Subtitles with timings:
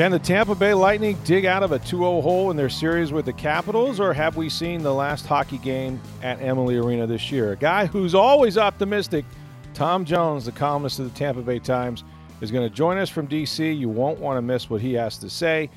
[0.00, 3.26] Can the Tampa Bay Lightning dig out of a 2-0 hole in their series with
[3.26, 7.52] the Capitals or have we seen the last hockey game at Amalie Arena this year?
[7.52, 9.26] A guy who's always optimistic,
[9.74, 12.02] Tom Jones, the columnist of the Tampa Bay Times,
[12.40, 13.78] is going to join us from DC.
[13.78, 15.68] You won't want to miss what he has to say.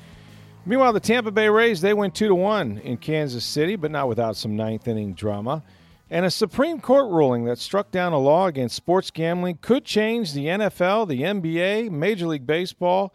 [0.64, 4.08] Meanwhile, the Tampa Bay Rays, they went 2 to 1 in Kansas City, but not
[4.08, 5.62] without some ninth inning drama.
[6.08, 10.32] And a Supreme Court ruling that struck down a law against sports gambling could change
[10.32, 13.14] the NFL, the NBA, Major League Baseball,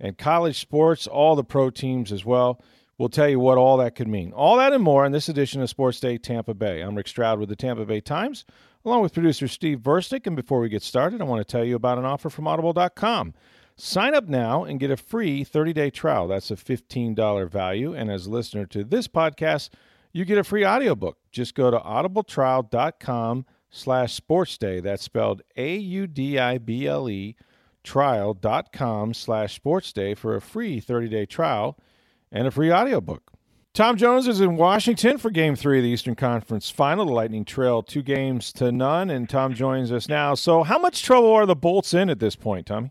[0.00, 2.62] and college sports, all the pro teams as well.
[2.98, 4.32] We'll tell you what all that could mean.
[4.32, 6.80] All that and more in this edition of Sports Day Tampa Bay.
[6.80, 8.46] I'm Rick Stroud with the Tampa Bay Times,
[8.86, 10.26] along with producer Steve Versnick.
[10.26, 13.34] And before we get started, I want to tell you about an offer from Audible.com.
[13.76, 16.26] Sign up now and get a free 30-day trial.
[16.26, 17.94] That's a $15 value.
[17.94, 19.68] And as a listener to this podcast,
[20.12, 21.18] you get a free audiobook.
[21.30, 24.82] Just go to audibletrial.com slash sportsday.
[24.82, 27.36] That's spelled A-U-D-I-B-L-E
[27.86, 31.78] trial.com slash sportsday for a free 30-day trial
[32.30, 33.32] and a free audiobook.
[33.72, 37.06] Tom Jones is in Washington for Game 3 of the Eastern Conference Final.
[37.06, 40.34] The Lightning trail two games to none, and Tom joins us now.
[40.34, 42.90] So how much trouble are the Bolts in at this point, Tommy?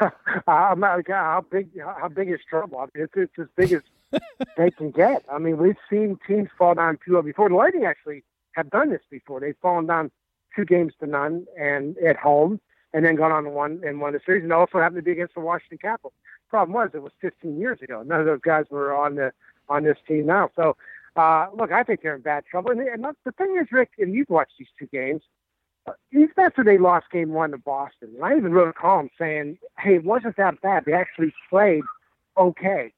[0.46, 2.78] I'm not, how big how big is trouble?
[2.78, 4.20] I mean, it's, it's as big as
[4.56, 5.24] they can get.
[5.32, 7.48] I mean, we've seen teams fall down 2-0 before.
[7.48, 9.40] The Lightning actually have done this before.
[9.40, 10.10] They've fallen down
[10.54, 12.60] two games to none and at home,
[12.92, 14.42] and then gone on to one and won the series.
[14.42, 16.14] And also happened to be against the Washington Capitals.
[16.48, 18.02] Problem was, it was 15 years ago.
[18.02, 19.32] None of those guys were on the
[19.68, 20.50] on this team now.
[20.56, 20.76] So,
[21.14, 22.72] uh, look, I think they're in bad trouble.
[22.72, 25.22] And, and the thing is, Rick, and you've watched these two games
[26.12, 29.58] even after they lost game one to Boston, and I even wrote a column saying,
[29.78, 30.84] hey, it wasn't that bad.
[30.84, 31.82] They actually played
[32.36, 32.92] okay.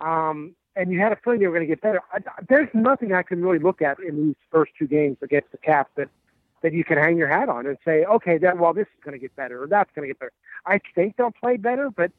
[0.00, 2.00] Um, and you had a feeling they were going to get better.
[2.12, 2.18] I,
[2.48, 5.90] there's nothing I can really look at in these first two games against the Caps
[5.96, 6.08] that,
[6.62, 9.12] that you can hang your hat on and say, okay, then, well, this is going
[9.12, 10.32] to get better or that's going to get better.
[10.66, 12.10] I think they'll play better, but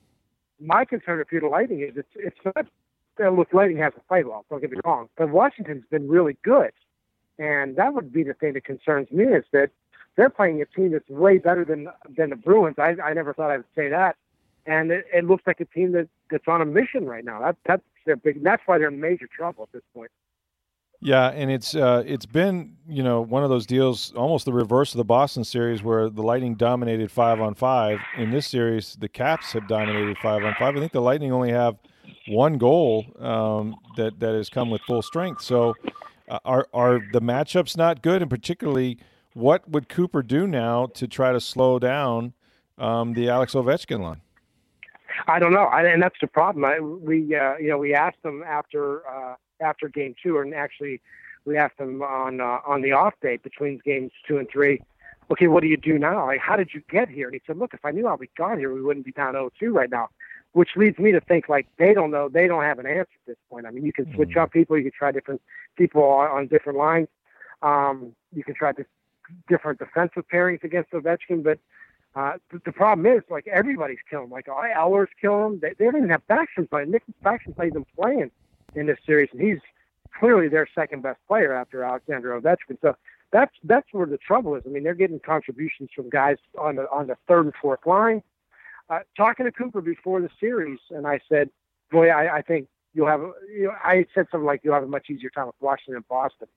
[0.59, 2.65] my concern you're the Lightning is it's, it's not,
[3.21, 6.71] uh, look, Lightning hasn't played well, don't get me wrong, but Washington's been really good.
[7.37, 9.71] And that would be the thing that concerns me is that
[10.17, 12.75] they're playing a team that's way better than than the Bruins.
[12.77, 14.17] I, I never thought I would say that,
[14.65, 17.39] and it, it looks like a team that, that's on a mission right now.
[17.39, 18.43] That that's their big.
[18.43, 20.11] That's why they're in major trouble at this point.
[21.01, 24.93] Yeah, and it's uh, it's been you know one of those deals, almost the reverse
[24.93, 27.99] of the Boston series, where the Lightning dominated five on five.
[28.17, 30.75] In this series, the Caps have dominated five on five.
[30.75, 31.77] I think the Lightning only have
[32.27, 35.41] one goal um, that that has come with full strength.
[35.41, 35.73] So,
[36.27, 38.97] uh, are are the matchups not good, and particularly
[39.33, 42.33] what would Cooper do now to try to slow down
[42.77, 44.19] um, the Alex Ovechkin line?
[45.27, 46.65] I don't know, I, and that's the problem.
[46.65, 51.01] I, we, uh, you know, we asked them after uh, after game two, and actually,
[51.45, 54.81] we asked them on uh, on the off day between games two and three.
[55.31, 56.25] Okay, what do you do now?
[56.25, 57.27] Like, how did you get here?
[57.27, 59.35] And he said, Look, if I knew how we got here, we wouldn't be down
[59.35, 60.09] 0-2 right now.
[60.53, 63.27] Which leads me to think like they don't know, they don't have an answer at
[63.27, 63.67] this point.
[63.67, 64.39] I mean, you can switch mm-hmm.
[64.39, 65.41] up people, you can try different
[65.77, 67.07] people on, on different lines.
[67.61, 68.83] Um, you can try to
[69.47, 71.59] different defensive pairings against Ovechkin, but
[72.15, 74.31] uh, the, the problem is like everybody's killing.
[74.31, 75.59] Like Eller's killing.
[75.61, 76.89] They, they don't even have Backstrom playing.
[76.89, 78.31] Nick Backstrom's not even playing
[78.75, 79.59] in this series, and he's
[80.17, 82.77] clearly their second best player after Alexander Ovechkin.
[82.81, 82.95] So
[83.31, 84.63] that's that's where the trouble is.
[84.65, 88.23] I mean, they're getting contributions from guys on the on the third and fourth line.
[88.89, 91.49] Uh, talking to Cooper before the series, and I said,
[91.91, 93.21] "Boy, I, I think you'll have."
[93.51, 96.07] You know, I said something like, "You'll have a much easier time with Washington and
[96.07, 96.47] Boston."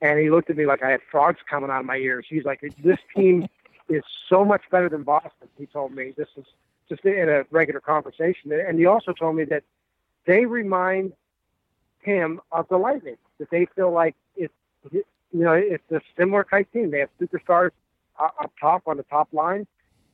[0.00, 2.26] and he looked at me like I had frogs coming out of my ears.
[2.28, 3.48] He's like, "This team
[3.88, 6.44] is so much better than Boston." He told me this is
[6.88, 9.64] just in a regular conversation, and he also told me that
[10.26, 11.12] they remind
[12.04, 13.16] him of the Lightning.
[13.38, 14.54] That they feel like it's
[14.92, 16.90] you know it's a similar type team.
[16.90, 17.70] They have superstars
[18.18, 19.66] up top on the top line,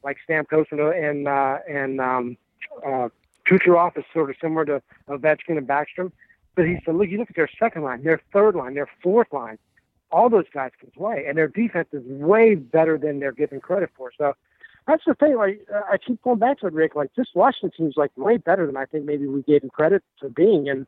[0.02, 2.36] like Stamkos and and uh, and um,
[2.84, 3.08] uh,
[3.46, 6.12] Kucherov is sort of similar to Ovechkin and Backstrom.
[6.56, 9.32] But he said, look, you look at their second line, their third line, their fourth
[9.32, 9.58] line
[10.12, 13.90] all those guys can play, and their defense is way better than they're given credit
[13.96, 14.10] for.
[14.16, 14.34] So
[14.86, 15.36] that's the thing.
[15.36, 16.94] Like I keep going back to it, Rick.
[16.94, 20.02] Like this Washington team's like way better than I think maybe we gave them credit
[20.18, 20.86] for being, and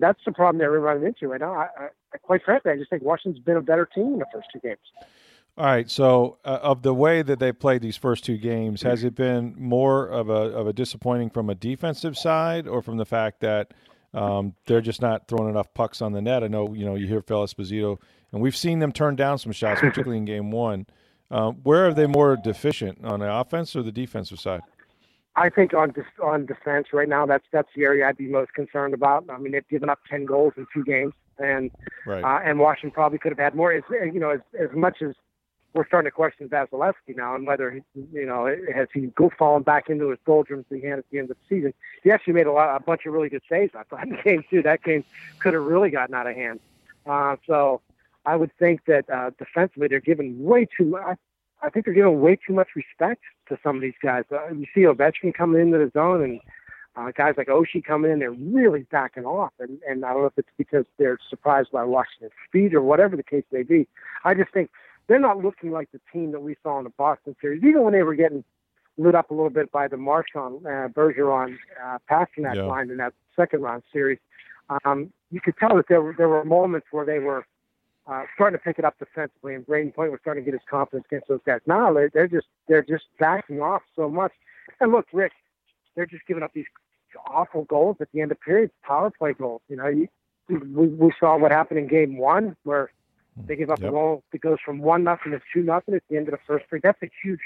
[0.00, 1.52] that's the problem that we're running into right now.
[1.52, 1.68] I,
[2.14, 4.58] I, quite frankly, I just think Washington's been a better team in the first two
[4.60, 4.78] games.
[5.58, 5.90] All right.
[5.90, 9.54] So, uh, of the way that they played these first two games, has it been
[9.58, 13.74] more of a of a disappointing from a defensive side, or from the fact that
[14.14, 16.42] um, they're just not throwing enough pucks on the net?
[16.42, 17.98] I know you know you hear Phil Esposito,
[18.32, 20.86] and we've seen them turn down some shots, particularly in Game One.
[21.30, 24.62] Um, where are they more deficient on the offense or the defensive side?
[25.36, 28.94] I think on on defense right now, that's that's the area I'd be most concerned
[28.94, 29.24] about.
[29.30, 31.70] I mean, they've given up ten goals in two games, and
[32.04, 32.22] right.
[32.22, 33.72] uh, and Washington probably could have had more.
[33.72, 35.14] As you know, as as much as
[35.72, 37.80] we're starting to question Vasilevskiy now and whether he,
[38.12, 41.30] you know has he go fallen back into his doldrums he had at the end
[41.30, 41.74] of the season.
[42.02, 43.72] He actually made a lot, a bunch of really good saves.
[43.74, 45.04] I thought in game two that game
[45.38, 46.60] could have really gotten out of hand.
[47.06, 47.80] Uh, so
[48.26, 51.18] I would think that uh, defensively they're giving way too much.
[51.62, 54.24] I, think they're giving way too much respect to some of these guys.
[54.30, 56.40] Uh, you see Ovechkin coming into the zone and
[56.96, 59.52] uh, guys like Oshie coming in, they're really backing off.
[59.58, 63.16] And, and I don't know if it's because they're surprised by Washington's speed or whatever
[63.16, 63.86] the case may be.
[64.24, 64.70] I just think
[65.06, 67.92] they're not looking like the team that we saw in the Boston series, even when
[67.92, 68.44] they were getting
[68.98, 72.62] lit up a little bit by the Marchand, uh, Bergeron, uh, Pastrnak yeah.
[72.62, 74.18] line in that second round series.
[74.84, 77.44] Um, you could tell that there were there were moments where they were
[78.10, 80.66] uh, starting to pick it up defensively, and Brayden Point was starting to get his
[80.68, 81.60] confidence against those guys.
[81.66, 84.32] Now they're, they're just they're just backing off so much.
[84.80, 85.32] And look, Rick,
[85.94, 86.66] they're just giving up these
[87.26, 89.62] awful goals at the end of periods, power play goals.
[89.68, 90.08] You know, you,
[90.48, 92.90] we, we saw what happened in Game One, where
[93.46, 93.88] they give up Yep.
[93.88, 96.40] a goal that goes from one nothing to two nothing at the end of the
[96.46, 96.82] first period.
[96.82, 97.40] That's a huge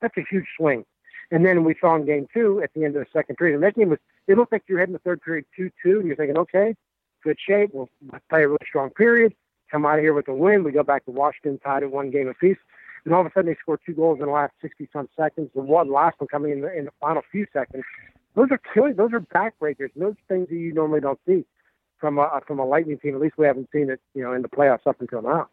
[0.00, 0.84] that's a huge swing.
[1.30, 3.54] And then we saw in game two at the end of the second period.
[3.54, 6.06] And that game was it looked like you're heading the third period two two and
[6.06, 6.74] you're thinking, okay,
[7.22, 7.88] good shape, we'll
[8.28, 9.34] play a really strong period,
[9.70, 10.64] come out of here with a win.
[10.64, 12.58] We go back to Washington tied at one game apiece.
[13.04, 15.50] And all of a sudden they score two goals in the last sixty some seconds,
[15.54, 17.84] the one last one coming in the in the final few seconds.
[18.34, 19.90] Those are killing those are backbreakers.
[19.96, 21.44] Those things that you normally don't see
[21.98, 23.14] from a from a lightning team.
[23.14, 25.48] At least we haven't seen it, you know, in the playoffs up until now.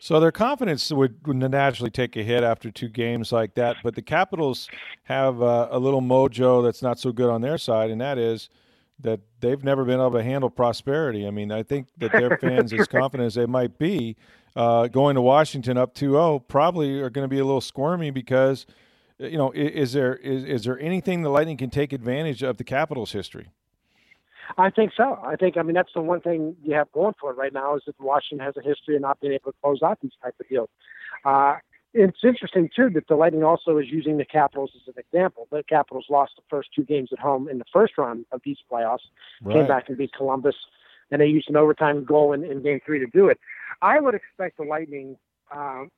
[0.00, 3.78] So their confidence would, would naturally take a hit after two games like that.
[3.82, 4.68] But the Capitals
[5.04, 8.48] have uh, a little mojo that's not so good on their side, and that is
[9.00, 11.26] that they've never been able to handle prosperity.
[11.26, 14.16] I mean, I think that their fans, as confident as they might be,
[14.56, 18.66] uh, going to Washington up 2-0, probably are going to be a little squirmy because,
[19.18, 22.56] you know, is, is there is, is there anything the Lightning can take advantage of
[22.56, 23.48] the Capitals' history?
[24.56, 25.18] I think so.
[25.22, 27.76] I think I mean that's the one thing you have going for it right now
[27.76, 30.34] is that Washington has a history of not being able to close out these type
[30.40, 30.70] of deals.
[31.24, 31.56] Uh,
[31.94, 35.48] it's interesting too that the Lightning also is using the Capitals as an example.
[35.50, 38.58] The Capitals lost the first two games at home in the first round of these
[38.70, 39.06] playoffs,
[39.50, 40.54] came back and beat Columbus,
[41.10, 43.38] and they used an overtime goal in, in Game Three to do it.
[43.80, 45.16] I would expect the Lightning
[45.50, 45.90] um,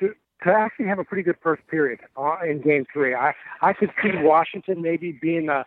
[0.00, 0.14] to
[0.44, 3.14] to actually have a pretty good first period uh, in Game Three.
[3.14, 5.64] I I could see Washington maybe being a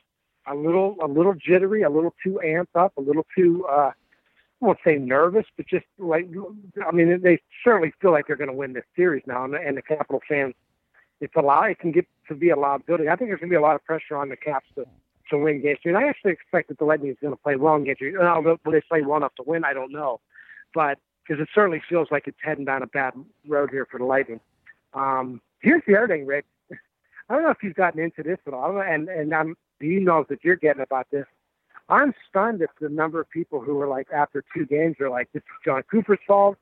[0.47, 3.91] a little a little jittery, a little too amped up, a little too uh
[4.61, 6.27] I won't say nervous, but just like
[6.85, 9.77] I mean they certainly feel like they're going to win this series now, and, and
[9.77, 10.53] the Capital fans,
[11.21, 11.69] it's a lot.
[11.69, 13.07] It can get to be a loud building.
[13.07, 14.85] I think there's going to be a lot of pressure on the Caps to
[15.29, 15.93] to win game three.
[15.93, 18.11] And I actually expect that the Lightning is going to play well in game three.
[18.13, 19.63] Now, will they play well enough to win?
[19.63, 20.19] I don't know,
[20.73, 23.13] but because it certainly feels like it's heading down a bad
[23.47, 24.39] road here for the Lightning.
[24.93, 26.45] Um, here's the other thing, Rick.
[27.29, 30.25] I don't know if you've gotten into this at all, and and I'm you know
[30.29, 31.25] that you're getting about this?
[31.89, 35.29] I'm stunned at the number of people who are like after two games are like,
[35.33, 36.57] this is Jon Cooper's fault.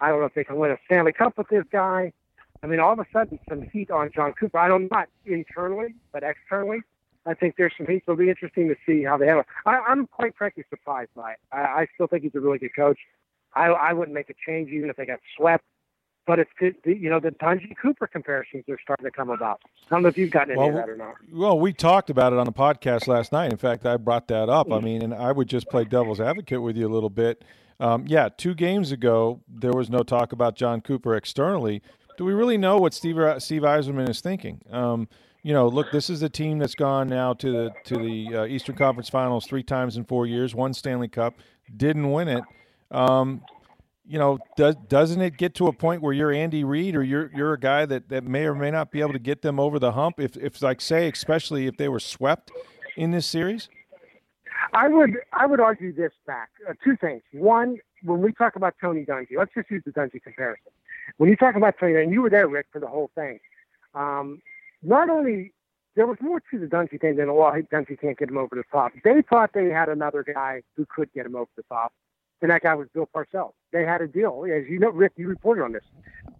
[0.00, 2.12] I don't know if they can win a Stanley Cup with this guy.
[2.62, 4.58] I mean, all of a sudden, some heat on Jon Cooper.
[4.58, 6.80] I don't not internally, but externally,
[7.26, 8.02] I think there's some heat.
[8.06, 9.42] So It'll be interesting to see how they handle.
[9.42, 9.46] it.
[9.66, 11.38] I, I'm quite frankly surprised by it.
[11.52, 12.98] I, I still think he's a really good coach.
[13.54, 15.64] I, I wouldn't make a change even if they got swept.
[16.24, 16.50] But it's
[16.84, 19.60] you know the Dungy Cooper comparisons are starting to come about.
[19.64, 21.14] I don't know if you've gotten any of that or not.
[21.32, 23.50] Well, we talked about it on the podcast last night.
[23.50, 24.72] In fact, I brought that up.
[24.72, 27.44] I mean, and I would just play devil's advocate with you a little bit.
[27.80, 31.82] Um, yeah, two games ago, there was no talk about Jon Cooper externally.
[32.16, 34.62] Do we really know what Steve Steve Yzerman is thinking?
[34.70, 35.08] Um,
[35.42, 38.44] you know, look, this is a team that's gone now to the to the uh,
[38.44, 41.34] Eastern Conference Finals three times in four years, won Stanley Cup,
[41.76, 42.44] didn't win it.
[42.92, 43.42] Um,
[44.04, 47.30] you know, does doesn't it get to a point where you're Andy Reid or you're
[47.34, 49.78] you're a guy that, that may or may not be able to get them over
[49.78, 52.50] the hump if if like say especially if they were swept
[52.96, 53.68] in this series?
[54.72, 56.50] I would I would argue this back.
[56.68, 57.22] Uh, two things.
[57.32, 60.72] One, when we talk about Tony Dungy, let's just use the Dungy comparison.
[61.18, 63.38] When you talk about Tony, and you were there, Rick, for the whole thing.
[63.94, 64.40] Um,
[64.82, 65.52] not only
[65.94, 68.64] there was more to the Dungy thing than well, Dungy can't get him over the
[68.70, 68.92] top.
[69.04, 71.92] They thought they had another guy who could get him over the top,
[72.42, 73.52] and that guy was Bill Parcells.
[73.72, 75.12] They had a deal, as you know, Rick.
[75.16, 75.84] You reported on this.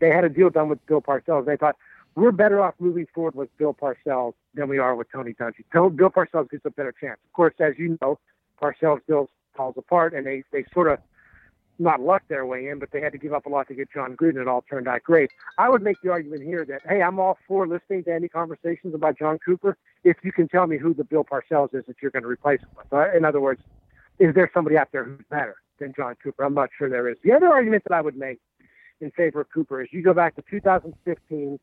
[0.00, 1.47] They had a deal done with Bill Parcells.
[1.47, 1.76] They thought
[2.14, 5.64] we're better off moving forward with Bill Parcells than we are with Tony Dungy.
[5.73, 7.18] Bill Parcells gets a better chance.
[7.25, 8.18] Of course, as you know,
[8.61, 10.99] Parcells deal falls apart, and they they sort of
[11.78, 13.90] not luck their way in, but they had to give up a lot to get
[13.92, 14.42] Jon Gruden.
[14.42, 15.30] It all turned out great.
[15.56, 18.94] I would make the argument here that hey, I'm all for listening to any conversations
[18.94, 22.11] about Jon Cooper if you can tell me who the Bill Parcells is that you're
[22.11, 22.92] going to replace him with.
[22.92, 23.62] Uh, in other words,
[24.18, 26.45] is there somebody out there who's better than Jon Cooper?
[26.45, 27.17] I'm not sure there is.
[27.23, 28.39] The other argument that I would make
[29.01, 31.59] in favor of Cooper is you go back to 2015,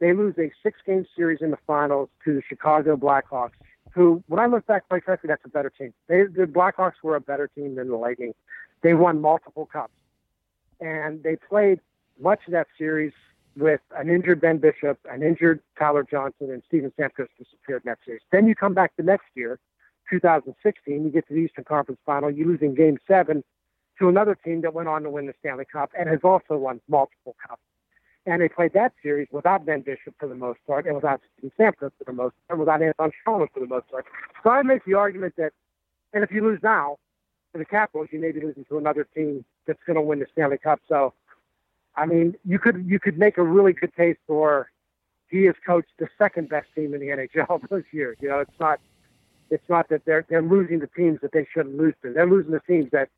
[0.00, 3.52] they lose a six-game series in the finals to the Chicago Blackhawks.
[3.94, 5.92] Who, when I look back, quite frankly, that's a better team.
[6.08, 8.34] They, the Blackhawks were a better team than the Lightning.
[8.82, 9.92] They won multiple cups,
[10.80, 11.78] and they played
[12.20, 13.12] much of that series
[13.56, 17.98] with an injured Ben Bishop, an injured Tyler Johnson, and Steven Stamkos disappeared in that
[18.04, 18.22] series.
[18.32, 19.58] Then you come back the next year,
[20.12, 23.42] 2016, you get to the Eastern Conference Final, you lose in Game Seven
[23.98, 26.80] to another team that went on to win the Stanley Cup and has also won
[26.88, 27.62] multiple cups.
[28.26, 31.90] And they played that series without Ben Bishop for the most part, and without Stamkos
[31.98, 34.04] for the most part, and without Anton Stralman for the most part.
[34.44, 35.52] So I make the argument that,
[36.12, 36.98] and if you lose now,
[37.50, 40.26] for the Capitals, you may be losing to another team that's going to win the
[40.32, 40.80] Stanley Cup.
[40.88, 41.14] So,
[41.96, 44.70] I mean, you could you could make a really good case for
[45.28, 48.16] he has coached the second best team in the NHL this year.
[48.20, 48.80] You know, it's not
[49.52, 52.12] it's not that they're they're losing the teams that they shouldn't lose to.
[52.12, 53.08] They're losing the teams that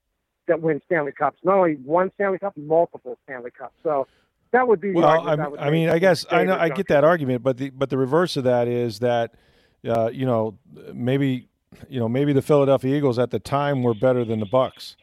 [0.47, 1.39] that win Stanley Cups.
[1.43, 3.75] Not only one Stanley Cup, multiple Stanley Cups.
[3.83, 4.07] So
[4.53, 5.27] that would be well.
[5.27, 7.99] I, I mean, I guess I know I get that argument, but the but the
[7.99, 9.35] reverse of that is that
[9.89, 10.59] uh, you know
[10.93, 11.49] maybe
[11.89, 14.97] you know, maybe the Philadelphia Eagles at the time were better than the Bucks,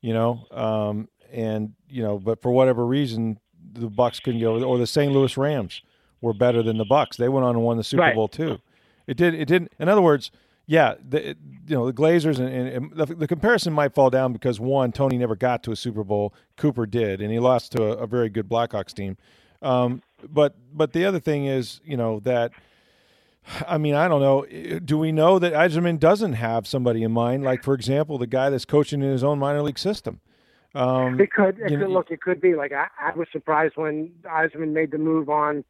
[0.00, 3.38] you know, um, and you know, but for whatever reason,
[3.72, 5.12] the Bucks couldn't go, or the St.
[5.12, 5.82] Louis Rams
[6.20, 7.16] were better than the Bucks.
[7.16, 8.14] They went on and won the Super right.
[8.14, 8.58] Bowl too.
[9.06, 9.34] It did.
[9.34, 9.72] It didn't.
[9.78, 10.30] In other words,
[10.70, 11.36] yeah, the,
[11.66, 15.18] you know, the Glazers and, and, the, the, comparison might fall down because one, Tony
[15.18, 16.32] never got to a Super Bowl.
[16.56, 19.16] Cooper did, and he lost to a, a very good Blackhawks team.
[19.62, 22.52] Um, but but the other thing is, you know, that
[23.66, 24.46] I mean, I don't know.
[24.78, 27.42] Do we know that Yzerman doesn't have somebody in mind?
[27.42, 30.20] Like, for example, the guy that's coaching in his own minor league system.
[30.76, 31.58] Um, it could.
[31.58, 32.12] It could know, look.
[32.12, 35.64] It could be like I, I was surprised when Yzerman made the move on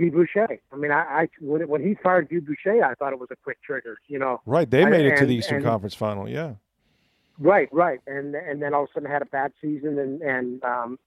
[0.00, 0.48] Guy Boucher.
[0.72, 3.36] I mean, I, I when, when he fired Guy Boucher, I thought it was a
[3.36, 3.98] quick trigger.
[4.08, 4.40] You know.
[4.46, 4.68] Right.
[4.70, 6.28] They made I, it to the Eastern and, Conference Final.
[6.28, 6.54] Yeah.
[7.38, 7.68] Right.
[7.72, 8.00] Right.
[8.06, 10.98] And and then all of a sudden had a bad season and and um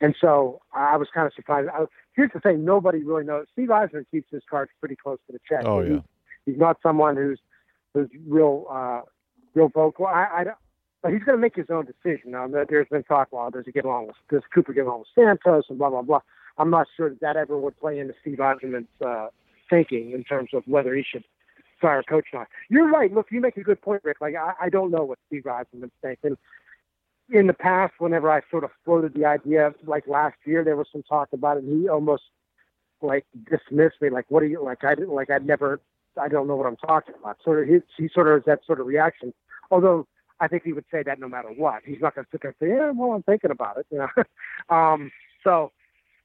[0.00, 1.68] and so I was kind of surprised.
[1.72, 3.46] I, here's the thing: nobody really knows.
[3.52, 5.66] Steve Yzerman keeps his cards pretty close to the chest.
[5.66, 6.00] Oh yeah.
[6.44, 7.40] He, he's not someone who's
[7.94, 9.00] who's real uh,
[9.54, 10.06] real vocal.
[10.06, 10.44] I, I
[11.02, 12.32] but he's going to make his own decision.
[12.32, 15.08] Now, there's been talk, well, does he get along with does Cooper get along with
[15.14, 16.20] Santos and blah blah blah.
[16.58, 19.28] I'm not sure that that ever would play into Steve Yzerman's uh,
[19.70, 21.24] thinking in terms of whether he should
[21.80, 22.48] fire a coach or not.
[22.68, 23.12] You're right.
[23.12, 24.20] Look, you make a good point, Rick.
[24.20, 26.36] Like I, I don't know what Steve Yzerman's thinking
[27.30, 30.86] in the past, whenever I sort of floated the idea, like last year, there was
[30.90, 32.22] some talk about it, and he almost
[33.02, 35.30] like dismissed me, like, "What are you like?" I didn't like.
[35.30, 35.80] I'd never.
[36.20, 37.38] I don't know what I'm talking about.
[37.44, 39.32] Sort of, he, he sort of has that sort of reaction.
[39.70, 40.06] Although
[40.40, 41.82] I think he would say that no matter what.
[41.84, 43.98] He's not going to sit there and say, "Yeah, well, I'm thinking about it." You
[43.98, 44.24] know.
[44.74, 45.10] um,
[45.44, 45.70] so,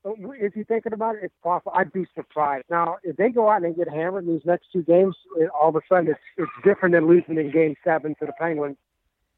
[0.05, 1.22] is he thinking about it?
[1.24, 1.72] It's possible.
[1.75, 2.65] I'd be surprised.
[2.69, 5.15] Now, if they go out and they get hammered in these next two games,
[5.53, 8.77] all of a sudden it's, it's different than losing in Game Seven to the Penguins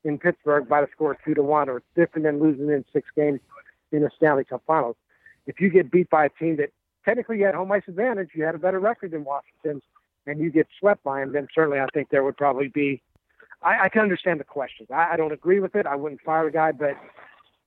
[0.04, 2.84] in Pittsburgh by the score of two to one, or it's different than losing in
[2.94, 3.40] six games
[3.92, 4.96] in the Stanley Cup Finals.
[5.48, 6.72] If you get beat by a team that
[7.04, 9.82] technically you had home ice advantage, you had a better record than Washington,
[10.26, 13.02] and you get swept by them, then certainly I think there would probably be.
[13.62, 14.88] I, I can understand the question.
[14.92, 15.86] I, I don't agree with it.
[15.86, 16.98] I wouldn't fire the guy, but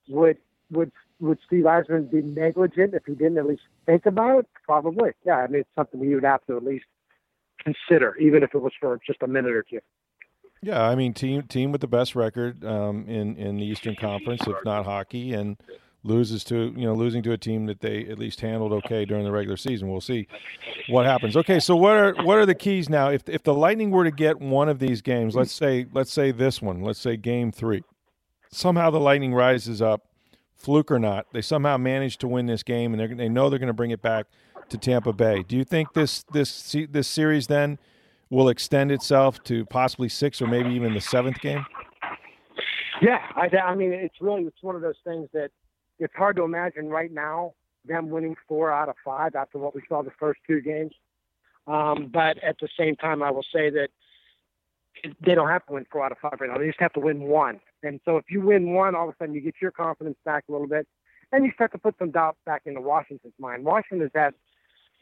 [0.09, 0.37] would
[0.71, 4.47] would would Steve Yzerman be negligent if he didn't at least think about it?
[4.65, 5.11] Probably.
[5.25, 6.85] Yeah, I mean it's something he would have to at least
[7.63, 9.79] consider, even if it was for just a minute or two.
[10.61, 14.41] Yeah, I mean, team team with the best record um, in in the Eastern Conference,
[14.45, 15.57] if not hockey, and
[16.03, 19.23] loses to you know losing to a team that they at least handled okay during
[19.23, 19.89] the regular season.
[19.89, 20.27] We'll see
[20.89, 21.37] what happens.
[21.37, 23.09] Okay, so what are what are the keys now?
[23.09, 26.31] If if the Lightning were to get one of these games, let's say let's say
[26.31, 27.83] this one, let's say Game Three,
[28.51, 30.08] somehow the Lightning rises up,
[30.59, 33.67] fluke or not, they somehow managed to win this game, and they know they're going
[33.67, 34.27] to bring it back
[34.69, 35.43] to Tampa Bay.
[35.47, 37.79] Do you think this this this series then?
[38.29, 41.65] will extend itself to possibly six or maybe even the seventh game?
[43.01, 45.51] Yeah, I, I mean, it's really it's one of those things that
[45.99, 47.53] it's hard to imagine right now
[47.85, 50.91] them winning four out of five after what we saw the first two games.
[51.65, 53.89] Um, but at the same time, I will say that
[55.25, 56.57] they don't have to win four out of five right now.
[56.57, 57.59] They just have to win one.
[57.83, 60.45] And so if you win one, all of a sudden you get your confidence back
[60.49, 60.87] a little bit,
[61.31, 63.63] and you start to put some doubt back into Washington's mind.
[63.63, 64.33] Washington has had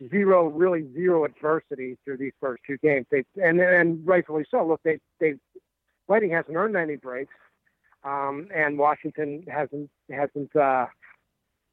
[0.09, 3.05] zero, really zero adversity through these first two games.
[3.11, 4.65] They and and rightfully so.
[4.65, 5.35] Look, they they
[6.07, 7.33] Lightning hasn't earned any breaks,
[8.03, 10.85] um, and Washington hasn't hasn't uh,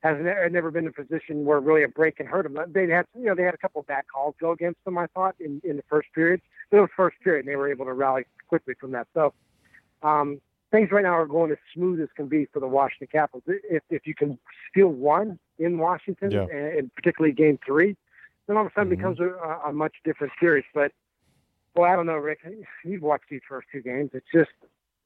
[0.05, 2.57] hasn't never been in a position where really a break can hurt them.
[2.73, 4.97] They had you know they had a couple of bad calls go against them.
[4.99, 7.71] I thought in in the first period, but it was first period, and they were
[7.71, 9.09] able to rally quickly from that.
[9.15, 9.35] So.
[10.03, 13.45] Um, things right now are going as smooth as can be for the Washington Capitals.
[13.47, 14.39] If if you can
[14.71, 16.43] steal one in Washington, Yeah.
[16.53, 17.97] and, and particularly Game Three,
[18.47, 18.97] then all of a sudden Mhm.
[18.99, 19.29] becomes a,
[19.65, 20.65] a much different series.
[20.75, 20.93] But
[21.75, 22.41] well, I don't know, Rick.
[22.85, 24.11] You've watched these first two games.
[24.13, 24.51] It's just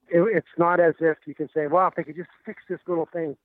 [0.09, 2.79] it, it's not as if you can say, well, if they could just fix this
[2.87, 3.37] little thing,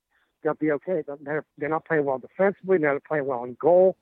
[0.45, 1.03] they'll be okay.
[1.23, 2.79] They're they're not playing well defensively.
[2.79, 3.97] They're not playing well in goal.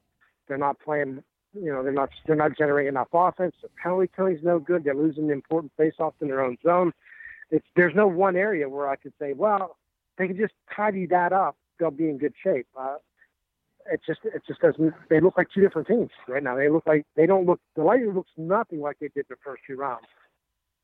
[0.49, 1.23] They're not playing.
[1.55, 3.55] You know, they're not they're not generating enough offense.
[3.63, 4.85] The penalty killing's no good.
[4.85, 6.93] They're losing important faceoffs in their own zone.
[7.51, 9.77] It's there's no one area where I could say, well,
[10.19, 11.57] they can just tidy that up.
[11.79, 12.67] They'll be in good shape.
[12.79, 12.97] Uh,
[13.91, 14.95] it just it just doesn't.
[15.09, 16.57] They look like two different teams right now.
[16.57, 17.61] They look like they don't look.
[17.77, 20.07] The Lightning looks nothing like they did the first two rounds,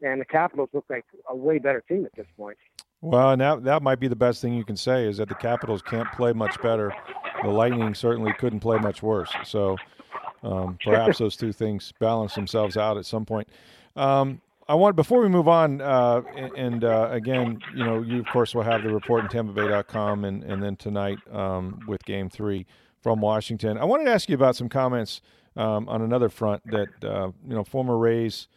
[0.02, 2.58] and the Capitals look like a way better team at this point.
[3.00, 5.34] Well, and that that might be the best thing you can say is that the
[5.34, 6.92] Capitals can't play much better.
[7.42, 9.30] The Lightning certainly couldn't play much worse.
[9.44, 9.76] So
[10.42, 13.48] um, perhaps those two things balance themselves out at some point.
[13.94, 18.20] Um, I want before we move on, uh, and, and uh, again, you know, you
[18.20, 22.28] of course will have the report in TampaBay.com, and and then tonight um, with Game
[22.28, 22.66] Three
[23.00, 23.78] from Washington.
[23.78, 25.22] I wanted to ask you about some comments
[25.56, 28.48] um, on another front that uh, you know former Rays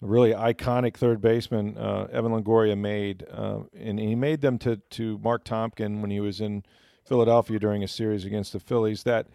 [0.00, 5.18] really iconic third baseman uh, Evan Longoria made, uh, and he made them to to
[5.18, 6.64] Marc Topkin when he was in
[7.04, 9.02] Philadelphia during a series against the Phillies.
[9.02, 9.26] That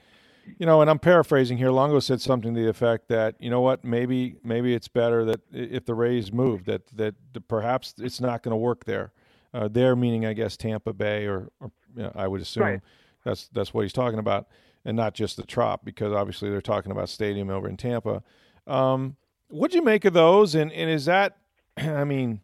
[0.60, 1.72] you know, and I'm paraphrasing here.
[1.72, 5.41] Longo said something to the effect that you know what, maybe maybe it's better that
[5.51, 7.15] if the Rays move, that that
[7.48, 9.12] perhaps it's not going to work there.
[9.53, 12.81] Uh, there meaning, I guess, Tampa Bay, or, or you know, I would assume Right.
[13.24, 14.48] that's that's what he's talking about,
[14.84, 18.22] and not just the Trop, because obviously they're talking about stadium over in Tampa.
[18.67, 19.15] Um,
[19.55, 20.55] what'd you make of those?
[20.55, 21.38] And and is that,
[21.77, 22.41] I mean,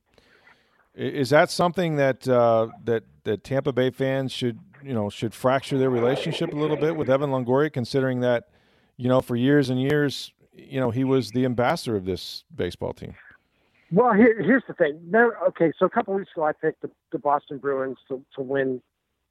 [0.96, 5.78] is that something that uh, that that Tampa Bay fans should you know should fracture
[5.78, 8.50] their relationship a little bit with Evan Longoria, considering that
[8.98, 12.94] you know for years and years you know he was the ambassador of this baseball
[12.94, 13.14] team.
[13.94, 15.02] Well, here, here's the thing.
[15.10, 18.42] There, okay, so a couple weeks ago, I picked the, the Boston Bruins to, to
[18.42, 18.82] win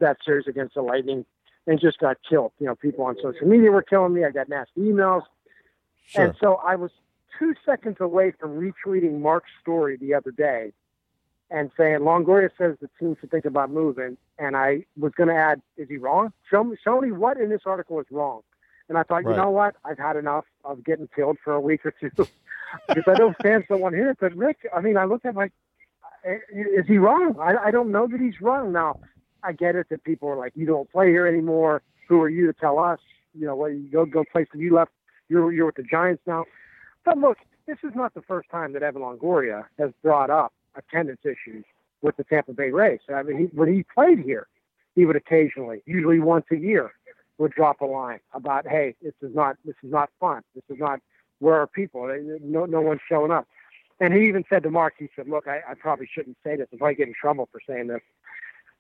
[0.01, 1.25] that series against the Lightning,
[1.67, 2.53] and just got killed.
[2.59, 4.23] You know, people on social media were killing me.
[4.25, 5.23] I got nasty emails,
[6.05, 6.25] Sure.
[6.27, 6.91] and so I was
[7.39, 10.73] two seconds away from retweeting Marc's story the other day,
[11.51, 15.35] and saying Longoria says the team should think about moving, and I was going to
[15.35, 16.33] add, is he wrong?
[16.51, 18.43] Show me, show me what in this article is wrong.
[18.89, 19.37] And I thought, Right.
[19.37, 19.77] you know what?
[19.85, 22.11] I've had enough of getting killed for a week or two.
[22.89, 24.19] because I know fans don't want to hear it.
[24.21, 25.53] But Rick, I mean, I looked at him like,
[26.25, 27.37] "Eh, is he wrong?
[27.41, 28.73] I, I don't know that he's wrong.
[28.73, 28.99] Now,
[29.43, 31.83] I get it that people are like, you don't play here anymore.
[32.09, 32.99] Who are you to tell us?
[33.33, 34.91] You know, what you go go play places you left.
[35.29, 36.45] You're you're with the Giants now.
[37.05, 41.21] But look, this is not the first time that Evan Longoria has brought up attendance
[41.25, 41.65] issues
[42.03, 43.01] with the Tampa Bay Rays.
[43.13, 44.49] I mean, he, when he played here,
[44.95, 46.93] he would occasionally, usually once a year,
[47.39, 50.43] would drop a line about, "Hey, this is not this is not fun.
[50.55, 51.01] This is not
[51.39, 52.07] where are people?
[52.43, 53.47] No, no one's showing up."
[53.99, 56.69] And he even said to Marc, he said, "Look, I, I probably shouldn't say this.
[56.73, 58.03] I'll probably get in trouble for saying this."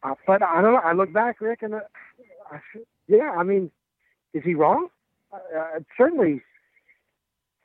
[0.02, 0.80] Uh, but I don't know.
[0.80, 1.80] I look back, Rick, and uh,
[2.50, 2.59] I,
[3.06, 3.70] yeah, I mean,
[4.35, 4.88] is he wrong?
[5.33, 6.42] Uh, uh, certainly.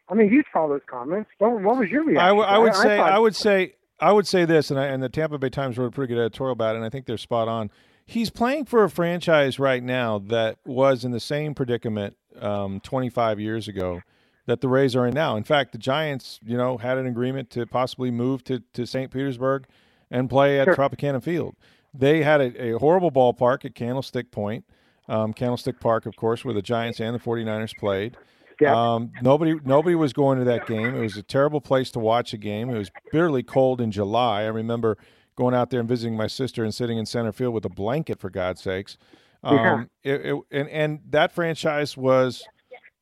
[0.10, 1.30] I mean, you saw those comments.
[1.39, 2.24] What, what was your reaction?
[2.26, 4.86] I, w- I would say thought- I would say I would say this, and I,
[4.88, 7.06] and the Tampa Bay Times wrote a pretty good editorial about it, and I think
[7.06, 7.72] they're spot on.
[8.06, 13.39] He's playing for a franchise right now that was in the same predicament um, 25
[13.39, 14.02] years ago
[14.46, 15.36] that the Rays are in now.
[15.38, 19.10] In fact, the Giants, you know, had an agreement to possibly move to, to St.
[19.12, 19.65] Petersburg
[20.12, 20.76] and play at Sure.
[20.76, 21.56] Tropicana Field.
[21.96, 24.65] They had a, a horrible ballpark at Candlestick Point,
[25.10, 28.18] um, Candlestick Park, of course, where the Giants and the 49ers played.
[28.60, 28.94] Yeah.
[28.94, 30.96] Um, nobody nobody was going to that game.
[30.96, 32.70] It was a terrible place to watch a game.
[32.70, 34.44] It was bitterly cold in July.
[34.44, 34.98] I remember
[35.36, 38.20] going out there and visiting my sister and sitting in center field with a blanket
[38.20, 38.98] for God's sakes.
[39.44, 42.44] Um, it, it, and and that franchise was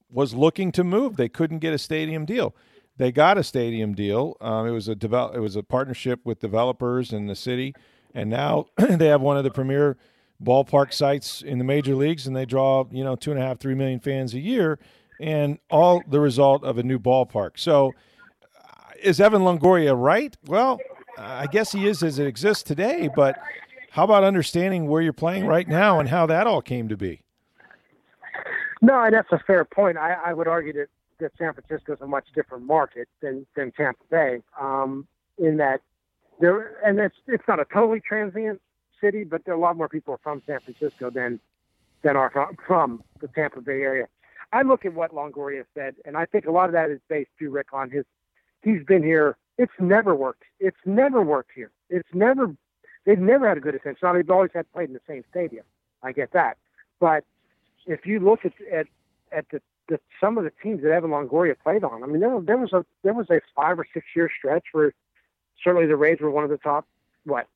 [0.09, 1.15] was looking to move.
[1.15, 2.55] They couldn't get a stadium deal.
[2.97, 4.37] They got a stadium deal.
[4.41, 5.35] Um, it was a develop.
[5.35, 7.73] It was a partnership with developers in the city,
[8.13, 9.97] and now they have one of the premier
[10.43, 13.59] ballpark sites in the major leagues, and they draw you know two and a half,
[13.59, 14.79] three million fans a year,
[15.23, 17.51] and all the result of a new ballpark.
[17.55, 17.93] So,
[19.01, 20.35] is Evan Longoria right?
[20.45, 20.79] Well,
[21.17, 23.37] I guess he is as it exists today, but
[23.91, 27.21] how about understanding where you're playing right now and how that all came to be?
[28.81, 29.97] No, that's a fair point.
[29.97, 30.87] I, I would argue that,
[31.19, 35.07] that San Francisco is a much different market than, than Tampa Bay, um,
[35.37, 35.79] in that
[36.41, 38.61] there, and it's it's not a totally transient
[38.99, 41.39] city, but there are a lot more people from San Francisco than
[42.03, 44.07] than are from the Tampa Bay area.
[44.53, 47.31] I look at what Longoria said, and I think a lot of that is based
[47.39, 48.05] to Rick, on his.
[48.61, 49.35] He's been here.
[49.57, 50.43] It's never worked.
[50.59, 51.71] It's never worked here.
[51.89, 52.55] It's never.
[53.05, 53.99] They've never had a good attention.
[54.03, 55.65] Now they've always had played in the same stadium.
[56.03, 56.57] I get that,
[56.99, 57.25] but
[57.85, 58.87] if you look at at
[59.31, 62.39] at the, the some of the teams that Evan Longoria played on, I mean, there,
[62.41, 64.93] there was a there was a five or six year stretch where
[65.63, 66.85] certainly the Rays were one of the top
[67.25, 67.47] what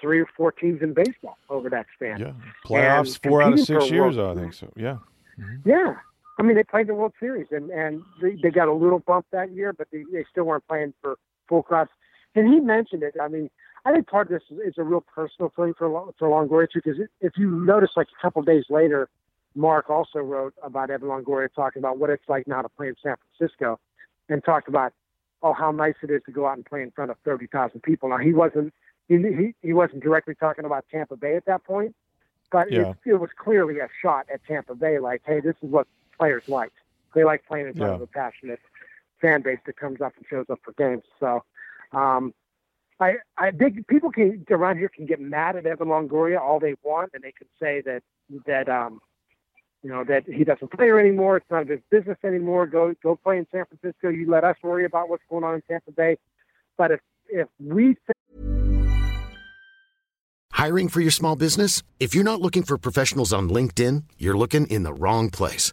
[0.00, 2.20] three or four teams in baseball over that span.
[2.20, 2.32] Yeah,
[2.66, 4.72] playoffs four out of six years, I think so.
[4.76, 4.98] Yeah,
[5.38, 5.68] mm-hmm.
[5.68, 5.94] yeah.
[6.38, 9.26] I mean, they played the World Series, and and they, they got a little bump
[9.30, 11.16] that year, but they, they still weren't playing for
[11.48, 11.92] full crops.
[12.34, 13.14] And he mentioned it.
[13.20, 13.50] I mean,
[13.84, 16.80] I think part of this is, is a real personal thing for for Longoria too,
[16.84, 19.08] because if you notice, like a couple of days later,
[19.54, 22.96] Marc also wrote about Evan Longoria talking about what it's like now to play in
[23.02, 23.78] San Francisco,
[24.28, 24.92] and talked about
[25.42, 27.82] oh how nice it is to go out and play in front of thirty thousand
[27.82, 28.08] people.
[28.08, 28.74] Now he wasn't
[29.06, 31.94] he, he he wasn't directly talking about Tampa Bay at that point,
[32.50, 32.90] but yeah.
[32.90, 35.86] it, it was clearly a shot at Tampa Bay, like hey, this is what
[36.18, 36.72] players like.
[37.14, 37.94] They like playing in front yeah.
[37.96, 38.60] of a passionate
[39.20, 41.04] fan base that comes up and shows up for games.
[41.20, 41.44] So.
[41.92, 42.34] Um,
[43.00, 46.74] I, I think people can around here can get mad at Evan Longoria all they
[46.82, 48.02] want, and they can say that
[48.46, 49.00] that um,
[49.82, 51.36] you know that he doesn't play here anymore.
[51.38, 52.66] It's none of his business anymore.
[52.66, 54.08] Go go play in San Francisco.
[54.08, 56.18] You let us worry about what's going on in Tampa Bay.
[56.78, 57.96] But if if we
[60.52, 64.66] hiring for your small business, if you're not looking for professionals on LinkedIn, you're looking
[64.68, 65.72] in the wrong place.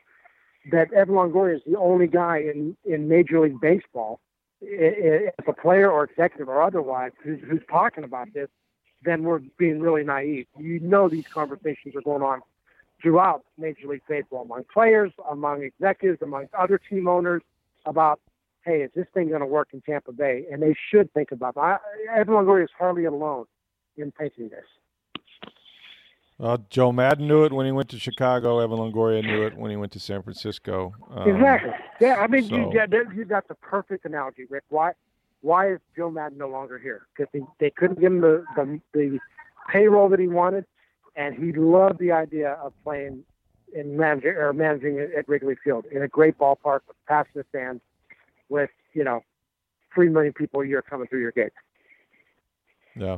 [0.71, 4.19] that Evan Longoria is the only guy in, in Major League Baseball
[4.61, 8.47] if a player or executive or otherwise who's, who's talking about this,
[9.03, 10.45] then we're being really naive.
[10.57, 12.41] You know these conversations are going on
[13.01, 17.41] throughout Major League Baseball among players, among executives, among other team owners
[17.85, 18.19] about,
[18.63, 20.45] hey, is this thing going to work in Tampa Bay?
[20.51, 21.81] And they should think about that.
[22.13, 23.45] Evan Longoria is hardly alone
[23.97, 24.65] in thinking this.
[26.41, 28.57] Well, Joe Maddon knew it when he went to Chicago.
[28.57, 30.91] Evan Longoria knew it when he went to San Francisco.
[31.11, 31.69] Um, exactly.
[31.99, 32.55] Yeah, I mean, so.
[32.55, 34.63] you, yeah, you got the perfect analogy, Rick.
[34.69, 34.93] Why,
[35.41, 37.05] why is Joe Maddon no longer here?
[37.15, 39.19] Because they, they couldn't give him the, the the
[39.71, 40.65] payroll that he wanted,
[41.15, 43.23] and he loved the idea of playing
[43.75, 47.81] in managing or managing at Wrigley Field in a great ballpark with passionate fans,
[48.49, 49.21] with you know,
[49.93, 51.55] three million people a year coming through your gates.
[52.95, 53.17] Yeah.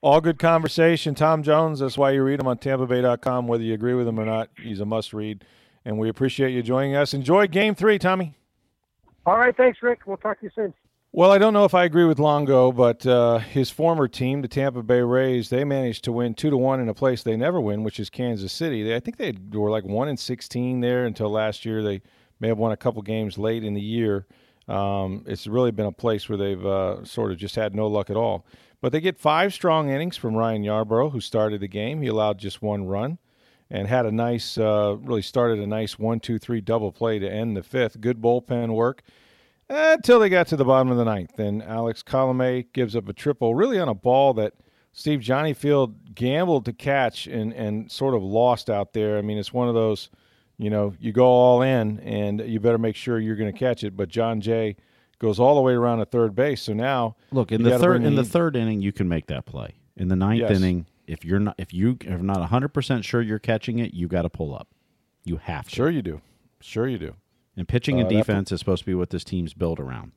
[0.00, 1.14] All good conversation.
[1.14, 4.24] Tom Jones, that's why you read him on TampaBay.com, whether you agree with him or
[4.24, 4.50] not.
[4.60, 5.44] He's a must read.
[5.84, 7.14] And we appreciate you joining us.
[7.14, 8.34] Enjoy game three, Tommy.
[9.26, 9.56] All right.
[9.56, 10.00] Thanks, Rick.
[10.06, 10.74] We'll talk to you soon.
[11.14, 14.48] Well, I don't know if I agree with Longo, but uh, his former team, the
[14.48, 17.60] Tampa Bay Rays, they managed to win two to one in a place they never
[17.60, 18.82] win, which is Kansas City.
[18.82, 21.82] They, I think they were like one in sixteen there until last year.
[21.82, 22.00] They
[22.40, 24.26] may have won a couple games late in the year.
[24.68, 28.08] Um, it's really been a place where they've uh, sort of just had no luck
[28.08, 28.46] at all.
[28.82, 32.02] But they get five strong innings from Ryan Yarbrough, who started the game.
[32.02, 33.18] He allowed just one run
[33.70, 37.30] and had a nice, uh, really started a nice one, two, three double play to
[37.30, 38.00] end the fifth.
[38.00, 39.02] Good bullpen work
[39.68, 41.36] until they got to the bottom of the ninth.
[41.36, 44.54] Then Alex Colome gives up a triple, really on a ball that
[44.92, 49.16] Steve Johnny Field gambled to catch and, and sort of lost out there.
[49.16, 50.10] I mean, it's one of those,
[50.58, 53.84] you know, you go all in and you better make sure you're going to catch
[53.84, 53.96] it.
[53.96, 54.76] But Jon Jay–
[55.22, 56.60] goes all the way around to third base.
[56.62, 59.76] So now, look in the third in the third inning, you can make that play.
[59.96, 60.50] In the ninth yes.
[60.50, 64.08] inning, if you're not if you are not 100 percent sure you're catching it, you
[64.08, 64.68] got to pull up.
[65.24, 65.74] You have to.
[65.74, 66.20] Sure, you do.
[66.60, 67.14] Sure, you do.
[67.56, 70.12] And pitching uh, and defense is supposed to be what this team's built around.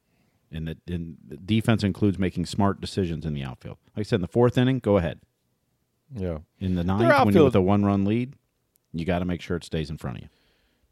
[0.52, 3.78] And the, and the defense includes making smart decisions in the outfield.
[3.96, 5.20] Like I said, in the fourth inning, go ahead.
[6.16, 6.40] Yeah.
[6.60, 8.36] In the ninth, when you're with a one run lead,
[8.94, 10.30] you got to make sure it stays in front of you.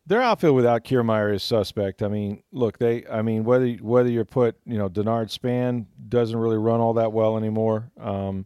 [0.06, 2.04] Their outfield without Kiermaier is suspect.
[2.04, 3.06] I mean, look, they.
[3.08, 7.14] I mean, whether whether you're put, you know, Denard Span doesn't really run all that
[7.14, 7.90] well anymore.
[8.00, 8.46] Um,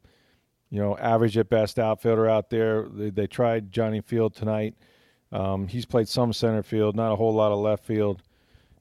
[0.69, 2.87] you know, average at best outfielder out there.
[2.89, 4.75] They, they tried Johnny Field tonight.
[5.31, 8.21] Um, he's played some center field, not a whole lot of left field.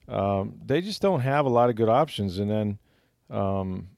[0.07, 2.39] Um, they just don't have a lot of good options.
[2.39, 2.79] And then,
[3.29, 3.89] um,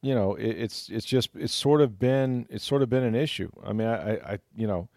[0.00, 3.14] you know, it, it's it's just it's sort of been it's sort of been an
[3.14, 3.50] issue.
[3.64, 4.88] I mean, I, I you know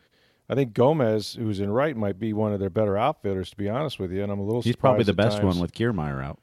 [0.50, 3.68] I think Gomez, who's in right, might be one of their better outfitters, to be
[3.70, 4.22] honest with you.
[4.24, 5.56] And I'm a little He's probably the best times.
[5.56, 6.40] one with Kiermaier out.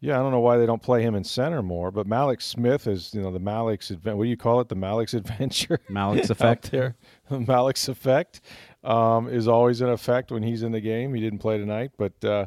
[0.00, 1.92] Yeah, I don't know why they don't play him in center more.
[1.92, 4.16] But Mallex Smith is, you know, the Mallex adventure.
[4.16, 4.68] What do you call it?
[4.68, 5.78] The Mallex adventure.
[5.88, 6.70] Mallex effect.
[6.70, 6.96] there,
[7.30, 8.40] Mallex effect
[8.84, 11.14] um, is always in effect when he's in the game.
[11.14, 12.46] He didn't play tonight, but uh,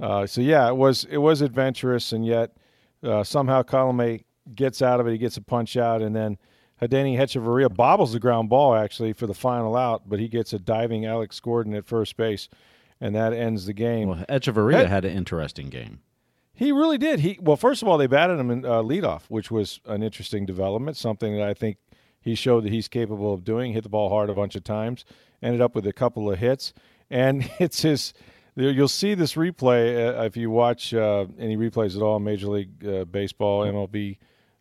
[0.00, 2.56] uh, so yeah, it was it was adventurous, and yet
[3.04, 4.24] uh, somehow Colome
[4.54, 5.12] gets out of it.
[5.12, 6.36] He gets a punch out, and then
[6.80, 10.58] Adeiny Hechavarria bobbles the ground ball actually for the final out, but he gets a
[10.58, 12.48] diving Alex Gordon at first base,
[13.00, 14.08] and that ends the game.
[14.08, 16.00] Well, Hechavarria had an interesting game.
[16.54, 17.20] He really did.
[17.20, 20.44] He well, first of all, they batted him in uh, leadoff, which was an interesting
[20.44, 21.76] development, something that I think
[22.20, 23.72] he showed that he's capable of doing.
[23.72, 25.04] Hit the ball hard a bunch of times.
[25.40, 26.72] Ended up with a couple of hits,
[27.10, 28.12] and it's his.
[28.56, 32.84] You'll see this replay uh, if you watch uh, any replays at all, Major League
[32.84, 34.18] uh, Baseball, MLB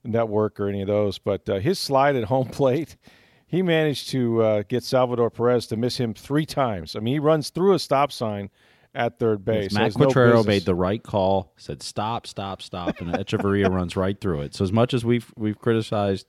[0.07, 1.17] Network, or any of those.
[1.17, 2.97] But uh, his slide at home plate,
[3.45, 6.95] he managed to uh, get Salvador Perez to miss him three times.
[6.95, 8.49] I mean, he runs through a stop sign
[8.93, 9.71] at third base.
[9.71, 13.95] Yes, Matt Quatraro no made the right call, said stop, stop, stop, and Hechavarria runs
[13.95, 14.55] right through it.
[14.55, 16.25] So as much as we've we've criticized,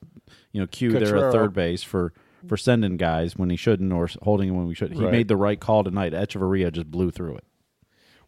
[0.52, 2.12] you know, Q there at third base for
[2.46, 5.10] for sending guys when he shouldn't or holding him when we should, he right.
[5.10, 6.12] made the right call tonight.
[6.12, 7.44] Hechavarria just blew through it.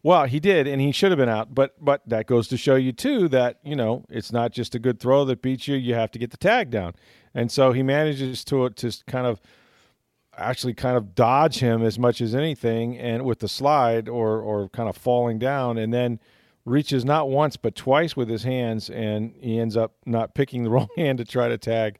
[0.03, 1.53] Well, he did, and he should have been out.
[1.53, 4.79] But but that goes to show you too that you know it's not just a
[4.79, 5.75] good throw that beats you.
[5.75, 6.93] You have to get the tag down,
[7.33, 9.41] and so he manages to to kind of
[10.37, 14.69] actually kind of dodge him as much as anything, and with the slide or or
[14.69, 16.19] kind of falling down, and then
[16.65, 20.69] reaches not once but twice with his hands, and he ends up not picking the
[20.71, 21.99] wrong hand to try to tag.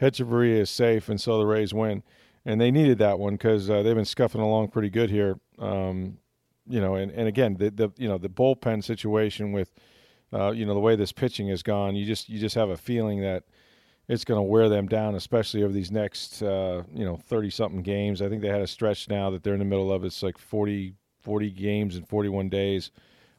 [0.00, 2.02] Hechavarria is safe, and so the Rays win.
[2.44, 5.38] And they needed that one because uh, they've been scuffing along pretty good here.
[5.60, 6.18] Um,
[6.68, 9.70] you know, and, and again, the, the you know the bullpen situation with,
[10.32, 12.76] uh, you know, the way this pitching has gone, you just you just have a
[12.76, 13.44] feeling that
[14.08, 17.82] it's going to wear them down, especially over these next, uh, you know, 30 something
[17.82, 18.20] games.
[18.20, 20.04] I think they had a stretch now that they're in the middle of.
[20.04, 22.90] It's like 40, 40 games in 41 days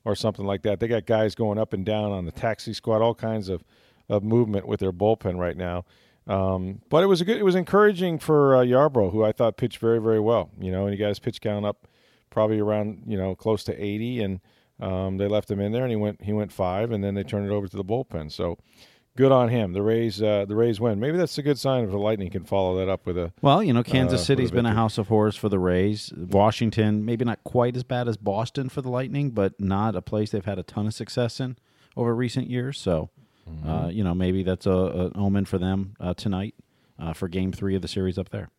[0.05, 0.79] or something like that.
[0.79, 3.63] They got guys going up and down on the taxi squad, all kinds of,
[4.09, 5.85] of movement with their bullpen right now.
[6.27, 9.57] Um, but it was a good, it was encouraging for uh, Yarbrough, who I thought
[9.57, 10.49] pitched very, very well.
[10.59, 11.87] You know, and he got his pitch count up
[12.33, 14.39] probably around, you know, close to 80, and
[14.79, 17.23] um, they left him in there, and he went he went five, and then they
[17.23, 18.31] turned it over to the bullpen.
[18.31, 18.57] So
[19.15, 19.73] good on him.
[19.73, 20.99] The Rays, uh, the Rays win.
[20.99, 23.31] Maybe that's a good sign if the Lightning can follow that up with a.
[23.41, 26.11] Well, you know, Kansas uh, City's a been a house of horrors for the Rays.
[26.15, 30.31] Washington, maybe not quite as bad as Boston for the Lightning, but not a place
[30.31, 31.57] they've had a ton of success in
[31.95, 32.79] over recent years.
[32.79, 33.11] So,
[33.47, 33.69] mm-hmm.
[33.69, 36.55] uh, you know, maybe that's a, an omen for them uh, tonight
[36.97, 38.49] uh, for Game Three of the series up there.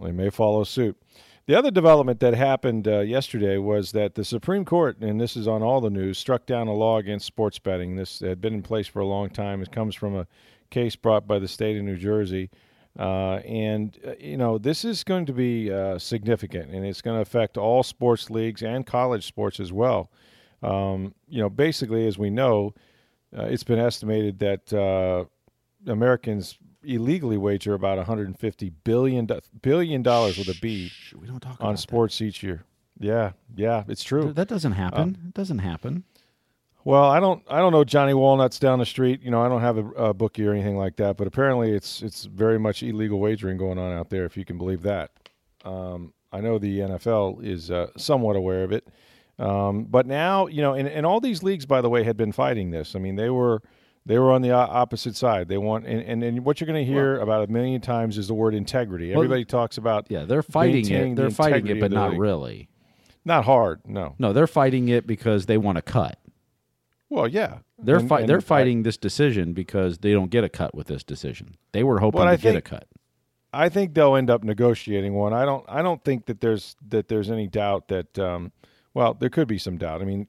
[0.00, 0.96] They may follow suit.
[1.46, 5.46] The other development that happened uh, yesterday was that the Supreme Court, and this is
[5.46, 7.96] on all the news, struck down a law against sports betting.
[7.96, 9.60] This had been in place for a long time.
[9.60, 10.26] It comes from a
[10.70, 12.48] case brought by the state of New Jersey.
[12.98, 17.18] Uh, and, uh, you know, this is going to be uh, significant, and it's going
[17.18, 20.10] to affect all sports leagues and college sports as well.
[20.62, 22.72] Um, you know, basically, as we know,
[23.36, 25.26] uh, it's been estimated that uh,
[25.90, 29.28] Americans illegally wager about 150 billion
[29.62, 32.24] billion dollars with a B we don't talk on sports that.
[32.24, 32.64] each year.
[32.98, 34.32] Yeah, yeah, it's true.
[34.32, 35.18] That doesn't happen.
[35.20, 36.04] Uh, it doesn't happen.
[36.84, 39.22] Well, I don't I don't know Johnny Walnuts down the street.
[39.22, 41.16] You know, I don't have a, a, bookie or anything like that.
[41.16, 44.58] But apparently, it's it's very much illegal wagering going on out there, if you can
[44.58, 45.10] believe that.
[45.64, 48.86] Um, I know the NFL is uh, somewhat aware of it,
[49.38, 52.32] um, but now you know, and, and all these leagues, by the way, had been
[52.32, 52.94] fighting this.
[52.94, 53.62] I mean, they were
[54.06, 55.48] they were on the opposite side.
[55.48, 58.18] They want, and, and, and what you're going to hear well, about a million times
[58.18, 59.10] is the word integrity.
[59.10, 61.16] Well, Everybody talks about yeah, they're fighting it.
[61.16, 62.20] They're the fighting it, but not league.
[62.20, 62.68] really.
[63.24, 64.14] Not hard, no.
[64.18, 66.18] No, they're fighting it because they want a cut.
[67.08, 70.48] Well, yeah, they're and, fi- they're fighting I, this decision because they don't get a
[70.48, 71.56] cut with this decision.
[71.72, 72.88] They were hoping to think, get a cut.
[73.52, 75.32] I think they'll end up negotiating one.
[75.32, 75.64] I don't.
[75.68, 78.18] I don't think that there's that there's any doubt that.
[78.18, 78.52] Um,
[78.92, 80.02] well, there could be some doubt.
[80.02, 80.28] I mean,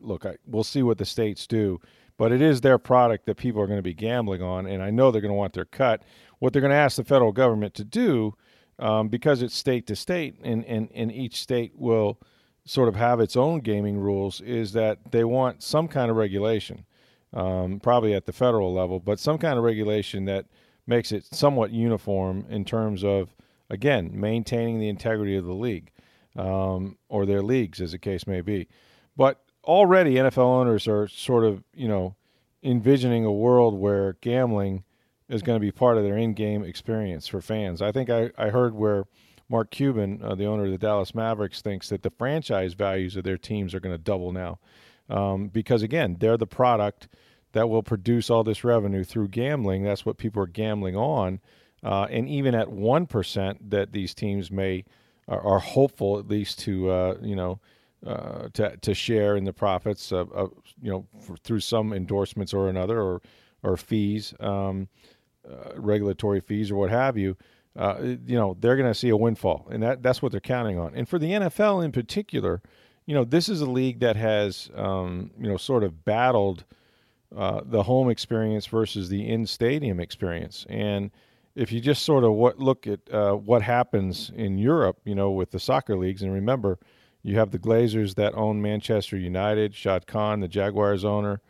[0.00, 1.80] look, I, we'll see what the states do
[2.18, 4.90] but it is their product that people are going to be gambling on, and I
[4.90, 6.02] know they're going to want their cut.
[6.38, 8.34] What they're going to ask the federal government to do,
[8.78, 12.20] um, because it's state to state, and, and, and each state will
[12.64, 16.84] sort of have its own gaming rules, is that they want some kind of regulation,
[17.32, 20.46] um, probably at the federal level, but some kind of regulation that
[20.86, 23.34] makes it somewhat uniform in terms of,
[23.70, 25.90] again, maintaining the integrity of the league
[26.36, 28.68] um, or their leagues, as the case may be.
[29.16, 32.14] But already NFL owners are sort of, you know,
[32.62, 34.84] envisioning a world where gambling
[35.28, 37.82] is going to be part of their in-game experience for fans.
[37.82, 39.04] I think I, I heard where
[39.48, 43.24] Mark Cuban, uh, the owner of the Dallas Mavericks, thinks that the franchise values of
[43.24, 44.58] their teams are going to double now,
[45.08, 47.08] um, because again, they're the product
[47.52, 49.82] that will produce all this revenue through gambling.
[49.82, 51.40] That's what people are gambling on,
[51.84, 54.84] uh, and even at one percent, that these teams may
[55.28, 57.60] are, are hopeful at least to uh, you know
[58.04, 62.52] uh, to to share in the profits of, of you know for, through some endorsements
[62.52, 63.22] or another or
[63.62, 64.88] or fees, um,
[65.48, 67.36] uh, regulatory fees or what have you.
[67.74, 70.78] Uh, you know they're going to see a windfall, and that that's what they're counting
[70.78, 70.94] on.
[70.94, 72.62] And for the NFL in particular,
[73.06, 76.64] you know this is a league that has um, you know sort of battled
[77.36, 81.10] uh, the home experience versus the in stadium experience, and
[81.56, 85.30] if you just sort of what look at uh, what happens in Europe, you know,
[85.30, 86.78] with the soccer leagues, and remember,
[87.26, 89.74] you have the Glazers that own Manchester United.
[89.74, 91.40] Shad Khan, the Jaguars owner,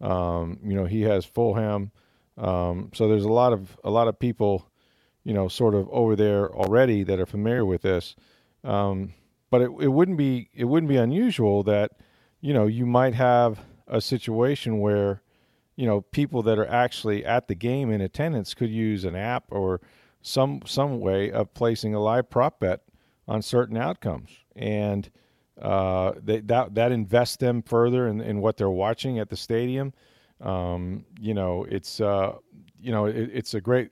[0.00, 1.90] um, you know he has Fulham.
[2.36, 4.68] Um, so there's a lot of a lot of people
[5.28, 8.16] you know, sort of over there already that are familiar with this.
[8.64, 9.12] Um,
[9.50, 11.92] but it, it wouldn't be it wouldn't be unusual that
[12.40, 15.20] you know you might have a situation where
[15.76, 19.44] you know people that are actually at the game in attendance could use an app
[19.50, 19.82] or
[20.22, 22.80] some some way of placing a live prop bet
[23.26, 25.08] on certain outcomes and
[25.60, 29.92] uh, they, that that invests them further in, in what they're watching at the stadium.
[30.40, 32.34] Um, you know, it's uh,
[32.80, 33.90] you know it, it's a great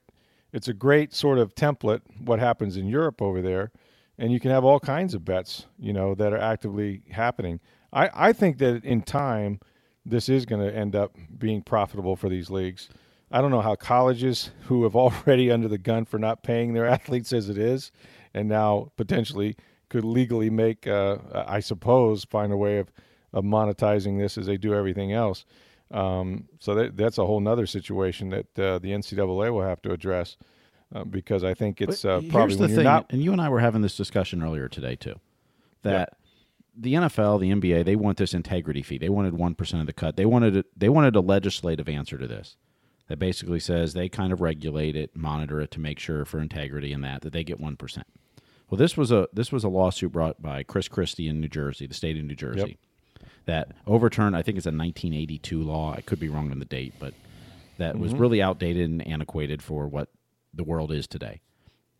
[0.52, 3.72] it's a great sort of template what happens in Europe over there,
[4.18, 7.61] and you can have all kinds of bets you know that are actively happening.
[7.92, 9.61] I, I think that in time
[10.05, 12.88] this is going to end up being profitable for these leagues.
[13.31, 16.87] I don't know how colleges who have already under the gun for not paying their
[16.96, 17.90] athletes as it is,
[18.33, 19.57] and now potentially
[19.88, 22.90] could legally make, uh, I suppose, find a way of,
[23.33, 25.44] of monetizing this as they do everything else.
[25.90, 29.92] Um, so that, that's a whole other situation that uh, the NCAA will have to
[29.92, 30.37] address
[30.94, 33.07] uh, because I think it's uh, probably the thing, not...
[33.11, 35.14] and you and I were having this discussion earlier today too,
[35.83, 37.01] that yeah.
[37.01, 38.99] the NFL, the NBA, they want this integrity fee.
[38.99, 40.16] They wanted one percent of the cut.
[40.16, 42.57] They wanted it, they wanted a legislative answer to this
[43.09, 46.92] that basically says they kind of regulate it, monitor it to make sure for integrity
[46.92, 48.07] and that that they get one percent.
[48.68, 51.87] Well, this was a this was a lawsuit brought by Chris Christie in New Jersey,
[51.87, 52.79] the state of New Jersey,
[53.20, 53.31] yep.
[53.46, 54.37] that overturned.
[54.37, 55.94] I think it's a 1982 law.
[55.94, 57.14] I could be wrong on the date, but
[57.79, 58.02] that mm-hmm.
[58.02, 60.09] was really outdated and antiquated for what
[60.52, 61.42] the world is today.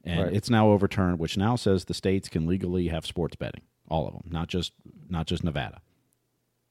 [0.05, 0.33] And right.
[0.33, 4.15] it's now overturned, which now says the states can legally have sports betting, all of
[4.15, 4.73] them, not just
[5.09, 5.81] not just Nevada.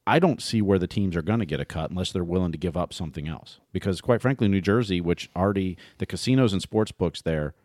[0.08, 2.52] I don't see where the teams are going to get a cut unless they're willing
[2.52, 3.60] to give up something else.
[3.72, 7.56] Because quite frankly, New Jersey, which already the casinos and sports books there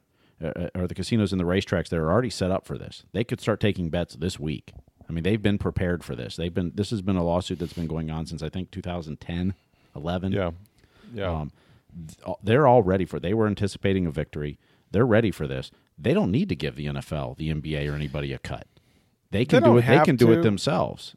[0.43, 3.05] or the casinos and the racetracks that are already set up for this.
[3.13, 4.73] They could start taking bets this week.
[5.09, 6.37] I mean, they've been prepared for this.
[6.37, 9.55] They've been this has been a lawsuit that's been going on since I think 2010,
[9.97, 10.33] 11.
[10.33, 10.51] Yeah,
[11.13, 11.31] yeah.
[11.31, 11.53] Um,
[12.43, 13.17] they're all ready for.
[13.17, 13.23] It.
[13.23, 14.59] They were anticipating a victory.
[14.93, 15.71] They're ready for this.
[15.99, 18.67] They don't need to give the NFL, the NBA, or anybody a cut.
[19.31, 19.87] They can they do it.
[19.87, 20.27] They can to.
[20.27, 21.17] do it themselves.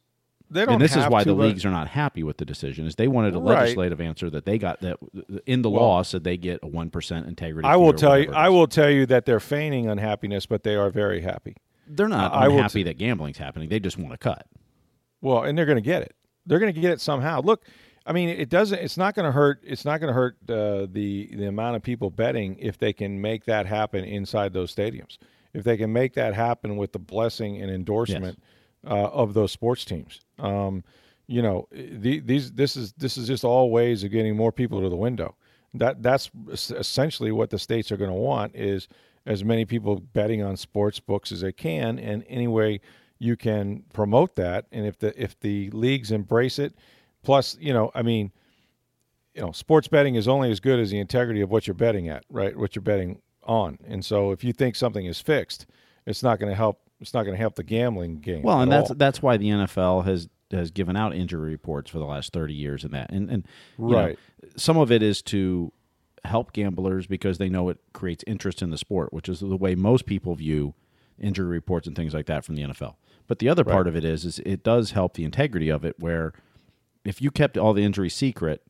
[0.53, 2.85] They don't and this is why to, the leagues are not happy with the decision.
[2.85, 3.61] Is they wanted a right.
[3.61, 4.97] legislative answer that they got that
[5.45, 7.67] in the well, law said they get a one percent integrity.
[7.67, 8.31] I will tell you.
[8.31, 11.55] I will tell you that they're feigning unhappiness, but they are very happy.
[11.87, 13.69] They're not uh, unhappy t- that gambling's happening.
[13.69, 14.47] They just want to cut.
[15.21, 16.15] Well, and they're going to get it.
[16.45, 17.41] They're going to get it somehow.
[17.41, 17.65] Look,
[18.05, 18.79] I mean, it doesn't.
[18.79, 19.61] It's not going to hurt.
[19.63, 23.19] It's not going to hurt uh, the the amount of people betting if they can
[23.19, 25.17] make that happen inside those stadiums.
[25.53, 28.41] If they can make that happen with the blessing and endorsement
[28.83, 28.91] yes.
[28.91, 30.19] uh, of those sports teams.
[30.39, 30.83] Um,
[31.27, 34.81] you know, the, these this is this is just all ways of getting more people
[34.81, 35.35] to the window.
[35.73, 38.87] That that's essentially what the states are going to want is
[39.25, 42.81] as many people betting on sports books as they can, and any way
[43.19, 44.65] you can promote that.
[44.71, 46.75] And if the if the leagues embrace it,
[47.23, 48.31] plus you know, I mean,
[49.33, 52.09] you know, sports betting is only as good as the integrity of what you're betting
[52.09, 52.55] at, right?
[52.55, 53.79] What you're betting on.
[53.87, 55.65] And so if you think something is fixed,
[56.05, 56.81] it's not going to help.
[57.03, 58.41] It's not going to help the gambling game.
[58.41, 58.95] Well, and that's all.
[58.95, 62.83] that's why the NFL has has given out injury reports for the last 30 years
[62.83, 65.71] and that and and right know, some of it is to
[66.23, 69.75] help gamblers because they know it creates interest in the sport which is the way
[69.75, 70.73] most people view
[71.19, 72.95] injury reports and things like that from the NFL
[73.27, 73.73] but the other right.
[73.73, 76.33] part of it is is it does help the integrity of it where
[77.03, 78.61] if you kept all the injury secret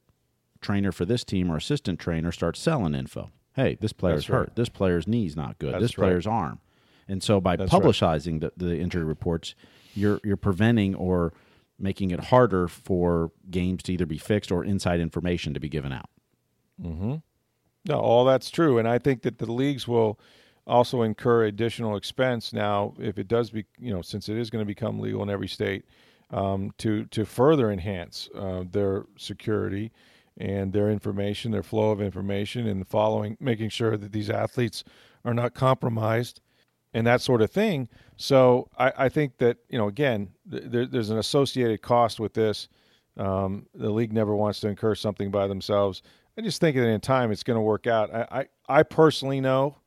[0.62, 4.40] trainer for this team or assistant trainer starts selling info hey this player's right.
[4.40, 6.34] hurt this player's knee's not good That's this player's right.
[6.34, 6.60] arm
[7.08, 9.56] and so by That's publicizing the, the injury reports
[9.96, 11.34] you're you're preventing or
[11.80, 15.92] making it harder for games to either be fixed or inside information to be given
[15.92, 16.10] out.
[16.82, 17.16] Mm-hmm.
[17.86, 20.20] No, all that's true, and I think that the leagues will
[20.66, 24.62] also incur additional expense now if it does be, you know, since it is going
[24.62, 25.86] to become legal in every state,
[26.32, 29.92] um, to to further enhance uh, their security
[30.38, 34.84] and their information, their flow of information, and following, making sure that these athletes
[35.26, 36.42] are not compromised
[36.94, 37.90] and that sort of thing.
[38.18, 42.70] So I, I think that you know again, th- there's an associated cost with this.
[43.18, 46.02] Um, the league never wants to incur something by themselves.
[46.38, 48.14] I just think that in time it's going to work out.
[48.14, 49.78] I, I, I personally know.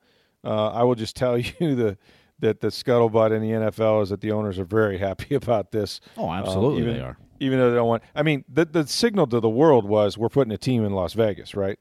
[0.45, 1.99] Uh, I will just tell you the
[2.39, 6.01] that the scuttlebutt in the NFL is that the owners are very happy about this.
[6.17, 7.19] Oh, absolutely, um, even, they are.
[7.41, 8.03] Even though they don't want.
[8.15, 11.15] I mean, the the signal to the world was we're putting a team in Las
[11.15, 11.79] Vegas, right?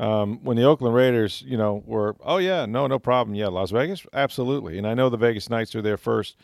[0.00, 3.70] Um, when the Oakland Raiders, you know, were oh yeah, no, no problem, yeah, Las
[3.70, 6.36] Vegas, absolutely, and I know the Vegas Knights are there first,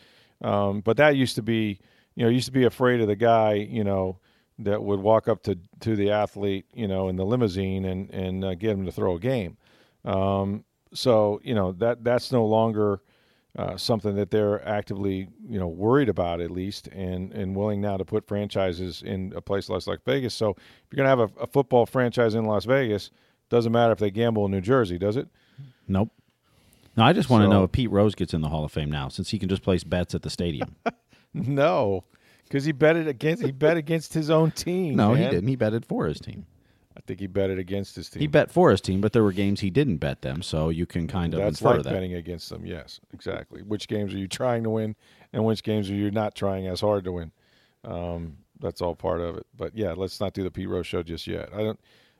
[0.43, 1.79] um, but that used to be,
[2.13, 4.19] you know, used to be afraid of the guy, you know,
[4.59, 8.45] that would walk up to to the athlete, you know, in the limousine and and
[8.45, 9.57] uh, get him to throw a game.
[10.05, 13.01] Um, so you know that that's no longer
[13.57, 17.97] uh, something that they're actively, you know, worried about at least, and and willing now
[17.97, 20.35] to put franchises in a place less like Vegas.
[20.35, 20.57] So if
[20.91, 23.09] you're gonna have a, a football franchise in Las Vegas
[23.49, 25.27] doesn't matter if they gamble in New Jersey, does it?
[25.87, 26.09] Nope.
[26.95, 28.71] No, I just want to So- know if Pete Rose gets in the Hall of
[28.71, 30.75] Fame now, since he can just place bets at the stadium.
[31.33, 32.03] No,
[32.45, 34.95] because he bet it against he bet against his own team.
[34.95, 35.31] no, he man.
[35.33, 35.47] didn't.
[35.49, 36.47] He betted for his team.
[36.95, 38.21] I think he bet it against his team.
[38.21, 40.87] He bet for his team, but there were games he didn't bet them, so you
[40.87, 41.93] can kind of That's infer like that.
[41.93, 42.65] betting against them.
[42.65, 43.61] Yes, exactly.
[43.61, 44.95] Which games are you trying to win,
[45.31, 47.31] and which games are you not trying as hard to win?
[47.83, 49.45] Um, that's all part of it.
[49.55, 51.49] But yeah, let's not do the Pete Rose show just yet.
[51.53, 51.79] I don't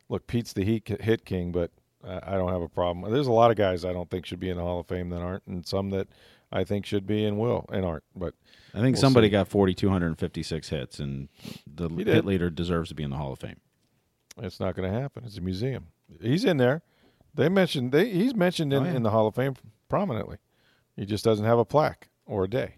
[0.10, 0.28] look.
[0.28, 1.72] Pete's the heat hit king, but
[2.08, 3.12] I, don't have a problem.
[3.12, 5.10] There's a lot of guys I don't think should be in the Hall of Fame
[5.10, 6.08] that aren't, and some that
[6.52, 8.04] I think should be and will and aren't.
[8.16, 8.34] But
[8.74, 9.32] I think We'll somebody see.
[9.32, 11.28] got 4,256 hits, and
[11.66, 13.60] the He hit leader deserves to be in the Hall of Fame.
[14.42, 15.24] it's not going to happen.
[15.26, 15.88] It's a museum.
[16.22, 16.84] He's in there.
[17.34, 18.96] They mentioned they he's mentioned in, Oh, yeah.
[18.96, 19.56] in the Hall of Fame
[19.90, 20.38] prominently.
[20.96, 22.76] He just doesn't have a plaque or a day.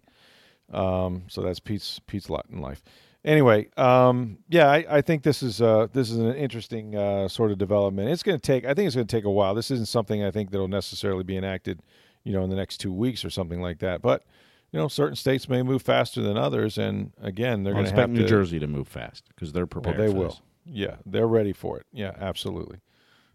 [0.72, 2.84] Um, so that's Pete's Pete's lot in life.
[3.26, 7.52] Anyway, um, yeah, I, I think this is uh, this is an interesting uh, sort
[7.52, 8.10] of development.
[8.10, 8.64] It's going to take.
[8.66, 9.54] I think it's going to take a while.
[9.54, 11.82] This isn't something I think that'll necessarily be enacted,
[12.24, 14.02] you know, in the next two weeks or something like that.
[14.02, 14.24] But
[14.72, 18.12] you know, certain states may move faster than others, and again, they're going to expect
[18.12, 18.26] New.
[18.26, 19.98] Jersey to move fast because they're Well, prepared.
[19.98, 20.28] they for will.
[20.30, 20.42] this.
[20.66, 21.88] Yeah, they're ready for it.
[21.92, 22.78] Yeah, absolutely.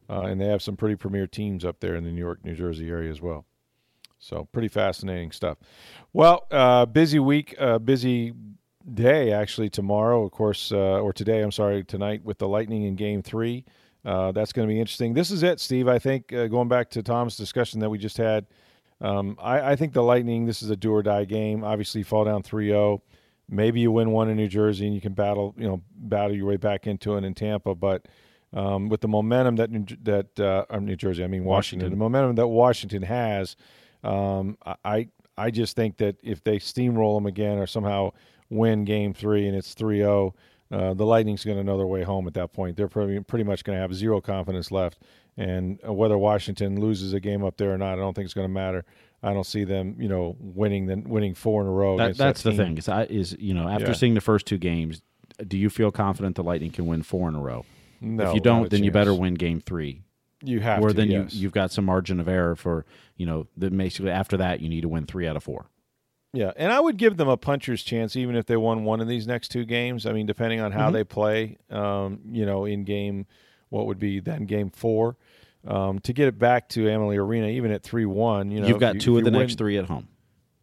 [0.08, 2.54] Uh, and they have some pretty premier teams up there in the New York, New
[2.54, 3.44] Jersey area as well.
[4.18, 5.58] So pretty fascinating stuff.
[6.12, 8.32] Well, uh, busy week, uh, busy
[8.92, 11.42] day actually tomorrow, of course, uh, or today.
[11.42, 13.64] I'm sorry, tonight with the Lightning in Game Three.
[14.04, 15.14] Uh, that's going to be interesting.
[15.14, 15.88] This is it, Steve.
[15.88, 18.46] I think uh, going back to Tom's discussion that we just had.
[19.00, 20.44] Um, I, I think the Lightning.
[20.44, 21.64] This is a do or die game.
[21.64, 23.00] Obviously, you fall down 3-0.
[23.48, 26.46] Maybe you win one in New Jersey and you can battle, you know, battle your
[26.46, 27.74] way back into it in Tampa.
[27.74, 28.06] But
[28.54, 31.90] um, with the momentum that New, that uh, New Jersey, I mean Washington, Washington.
[31.90, 33.56] the momentum that Washington has,
[34.02, 38.12] um, I I just think that if they steamroll them again or somehow
[38.50, 40.32] win Game Three and it's 3-0,
[40.70, 42.76] uh, the Lightning's going to know their way home at that point.
[42.76, 44.98] They're pretty pretty much going to have zero confidence left,
[45.36, 48.34] and uh, whether Washington loses a game up there or not, I don't think it's
[48.34, 48.84] going to matter.
[49.22, 51.96] I don't see them, you know, winning the winning four in a row.
[51.96, 52.78] That, that's that the thing.
[52.78, 53.92] Is, I, is you know after Yeah.
[53.92, 55.02] seeing the first two games,
[55.46, 57.64] do you feel confident the Lightning can win four in a row?
[58.00, 60.02] No, if you don't, then you better win Game Three.
[60.42, 61.34] You have or to, then yes.
[61.34, 62.84] you you've got some margin of error for
[63.16, 65.66] you know that basically after that you need to win three out of four.
[66.36, 69.06] Yeah, and I would give them a puncher's chance even if they won one of
[69.06, 70.04] these next two games.
[70.04, 70.80] I mean, depending on Mm-hmm.
[70.80, 73.26] how they play, um, you know, in game,
[73.68, 75.16] what would be then game four,
[75.66, 78.50] um, to get it back to Amalie Arena, even at three one.
[78.50, 80.08] You know, you've got you- two of the you next three at home.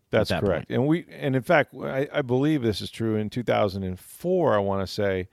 [0.09, 0.69] That's that correct.
[0.71, 3.15] And we, and in fact, I, I believe this is true.
[3.15, 5.29] In 2004, I want to say,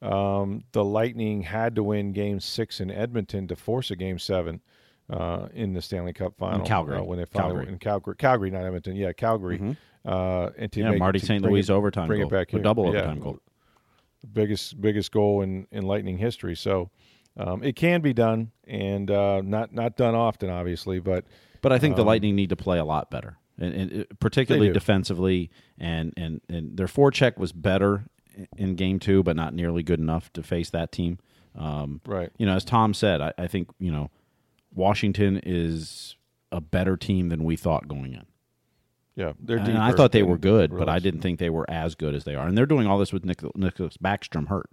[0.00, 4.62] um, the Lightning had to win Game Six in Edmonton to force a Game Seven
[5.10, 6.64] uh, in the Stanley Cup final.
[6.66, 6.98] Calgary.
[6.98, 7.72] uh, when they finally Calgary.
[7.72, 8.96] in Calgary, Calgary, not Edmonton.
[8.96, 9.76] Yeah, Calgary.
[10.04, 11.42] Uh, and to Yeah, make, Marty to St.
[11.44, 12.60] Louis it- overtime bring goal, it back here.
[12.60, 13.00] double Yeah.
[13.00, 13.38] overtime goal.
[14.32, 16.54] biggest biggest goal in, in Lightning history.
[16.56, 16.90] So
[17.36, 21.00] um, it can be done, and uh, not not done often, obviously.
[21.00, 21.24] But
[21.60, 24.70] But I think the Lightning need to play a lot better, and, and uh, particularly
[24.72, 25.50] defensively.
[25.78, 28.04] And, and and their forecheck was better
[28.56, 31.18] in game two, but not nearly good enough to face that team.
[31.56, 32.30] Um, Right.
[32.38, 34.10] You know, as Tom said, I, I think you know
[34.74, 36.16] Washington is
[36.50, 38.26] a better team than we thought going in.
[39.14, 41.94] yeah, they're And I thought they were good, but I didn't think they were as
[41.94, 42.46] good as they are.
[42.46, 44.70] And they're doing all this with Nick, Nicklas Backstrom hurt,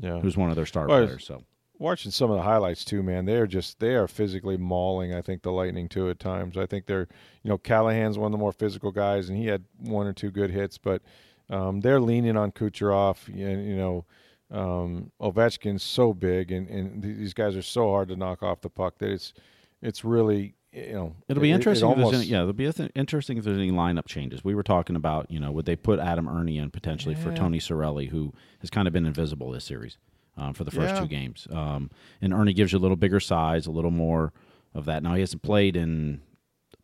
[0.00, 1.24] Yeah, who's one of their star Well, players.
[1.26, 1.44] So
[1.78, 5.14] watching some of the highlights too, man, they are just they are physically mauling.
[5.14, 6.56] I think the Lightning too at times.
[6.56, 7.08] I think they're
[7.42, 10.30] you know Callahan's one of the more physical guys, and he had one or two
[10.30, 11.02] good hits, but
[11.50, 13.28] um, they're leaning on Kucherov.
[13.28, 14.04] And you know,
[14.52, 18.70] um, Ovechkin's so big, and and these guys are so hard to knock off the
[18.70, 19.32] puck that it's
[19.80, 21.88] it's really you know It'll be it- it interesting.
[21.90, 24.44] if there's almost- any, yeah, it'll be th- interesting if there's any lineup changes.
[24.44, 27.58] We were talking about, you know, would they put Adam Erne in potentially for Tony
[27.58, 29.98] Cirelli, who has kind of been invisible this series
[30.36, 31.00] um, for the first Yeah.
[31.00, 31.46] two games.
[31.50, 31.90] Um,
[32.22, 34.32] and Erne gives you a little bigger size, a little more
[34.74, 35.02] of that.
[35.02, 36.22] Now he hasn't played in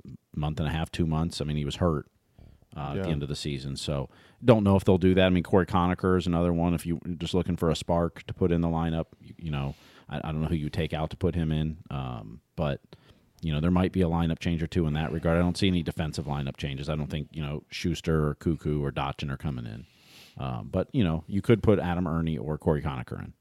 [0.06, 1.40] a month and a half, two months.
[1.40, 2.06] I mean, he was hurt
[2.76, 4.08] uh, at the end of the season, so
[4.44, 5.26] don't know if they'll do that.
[5.26, 6.74] I mean, Cory Conacher is another one.
[6.74, 9.74] If you're just looking for a spark to put in the lineup, you, you know,
[10.08, 12.80] I, I don't know who you take out to put him in, um, but
[13.40, 15.36] you know, there might be a lineup change or two in that regard.
[15.36, 16.88] I don't see any defensive lineup changes.
[16.88, 19.86] I don't think, you know, Sustr or Koekkoek or Dotchin are coming in.
[20.38, 23.32] Um, but, you know, you could put Adam Erne or Cory Conacher in.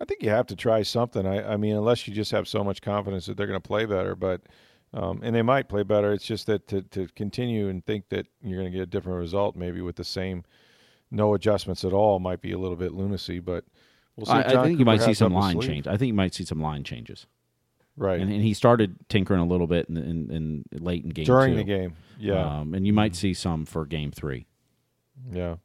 [0.00, 1.26] I think you have to try something.
[1.26, 3.84] I, I mean, unless you just have so much confidence that they're going to play
[3.84, 4.42] better, but
[4.94, 6.12] um, and they might play better.
[6.12, 9.18] It's just that to, to continue and think that you're going to get a different
[9.18, 10.44] result, maybe with the same
[11.10, 13.38] no adjustments at all, might be a little bit lunacy.
[13.38, 13.64] But
[14.16, 14.32] we'll see.
[14.32, 15.86] I, I think you might see some line change.
[15.86, 17.26] I think you might see some line changes.
[17.96, 21.24] right And, and he started tinkering a little bit in, in, in late in game
[21.24, 21.58] during two.
[21.58, 21.94] the game.
[22.18, 24.46] Yeah, Um, and you might see some for game three.
[25.30, 25.56] Yeah.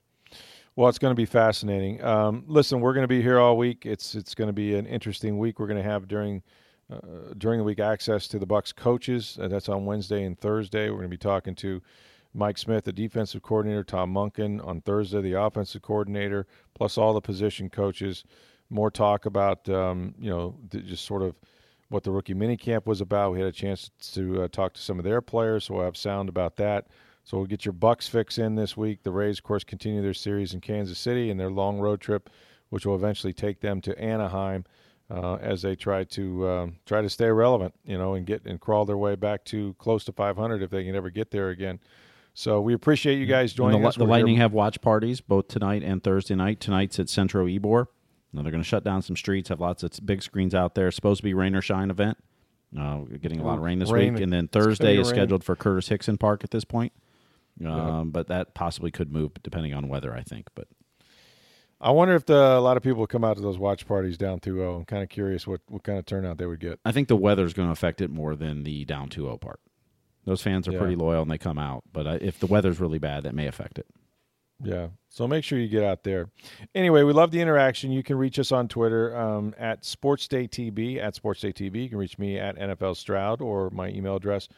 [0.75, 2.03] Well, it's going to be fascinating.
[2.03, 3.85] Um, listen, we're going to be here all week.
[3.85, 6.43] It's it's going to be an interesting week we're going to have during
[6.91, 9.37] uh, during the week access to the Bucks coaches.
[9.41, 10.89] Uh, that's on Wednesday and Thursday.
[10.89, 11.81] We're going to be talking to
[12.33, 17.21] Mike Smith, the defensive coordinator, Todd Monken on Thursday, the offensive coordinator, plus all the
[17.21, 18.23] position coaches.
[18.69, 21.35] More talk about um, you know just sort of
[21.89, 23.31] what the rookie minicamp was about.
[23.31, 25.97] We had a chance to uh, talk to some of their players, so we'll have
[25.97, 26.87] sound about that.
[27.23, 29.03] So we'll get your Bucks fix in this week.
[29.03, 32.29] The Rays, of course, continue their series in Kansas City and their long road trip,
[32.69, 34.65] which will eventually take them to Anaheim
[35.09, 38.59] uh, as they try to um, try to stay relevant, you know, and get and
[38.59, 41.79] crawl their way back to close to 500 if they can ever get there again.
[42.33, 43.95] So we appreciate you guys joining the, us.
[43.95, 44.43] The Lightning here.
[44.43, 46.59] have watch parties both tonight and Thursday night.
[46.59, 47.87] Tonight's at Centro Ybor.
[48.33, 50.91] Now they're going to shut down some streets, have lots of big screens out there.
[50.91, 52.17] supposed to be rain or shine event.
[52.77, 54.13] Uh, getting a lot of rain this rain.
[54.13, 56.91] week, and then Thursday is scheduled for Curtis Hixon Park at this point.
[57.65, 58.03] Um, yeah.
[58.05, 60.49] But that possibly could move depending on weather, I think.
[60.53, 60.67] But
[61.79, 64.39] I wonder if the, a lot of people come out to those watch parties down
[64.39, 64.77] 2-0.
[64.77, 66.79] I'm kind of curious what, what kind of turnout they would get.
[66.83, 69.59] I think the weather is going to affect it more than the down 2-0 part.
[70.25, 70.79] Those fans are yeah.
[70.79, 71.83] pretty loyal and they come out.
[71.93, 73.87] But if the weather's really bad, that may affect it.
[74.61, 74.87] Yeah.
[75.09, 76.29] So make sure you get out there.
[76.73, 77.91] Anyway, we love the interaction.
[77.91, 81.83] You can reach us on Twitter um, at SportsDayTB, at SportsDayTB.
[81.83, 84.49] You can reach me at NFL Stroud or my email address,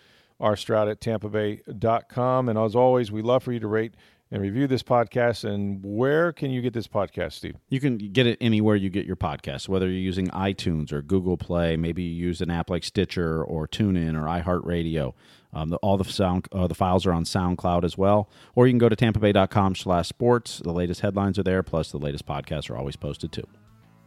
[0.42, 2.50] rstroud at tampabay.com.
[2.50, 3.94] And as always, we love for you to rate
[4.32, 5.44] and review this podcast.
[5.44, 7.56] And where can you get this podcast, Steve?
[7.70, 11.38] You can get it anywhere you get your podcast, whether you're using iTunes or Google
[11.38, 11.78] Play.
[11.78, 15.14] Maybe you use an app like Stitcher or TuneIn or iHeartRadio.
[15.52, 18.72] Um, the, all the sound uh, the files are on SoundCloud as well, or you
[18.72, 20.60] can go to TampaBay.com/sports.
[20.60, 23.48] The latest headlines are there, plus the latest podcasts are always posted too.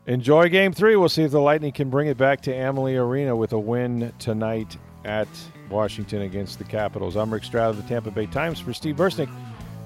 [0.07, 0.95] Enjoy Game Three.
[0.95, 4.13] We'll see if the Lightning can bring it back to Amalie Arena with a win
[4.21, 5.27] tonight at
[5.69, 7.17] Washington against the Capitals.
[7.17, 9.29] I'm Rick Stroud of the Tampa Bay Times for Steve Bursnick.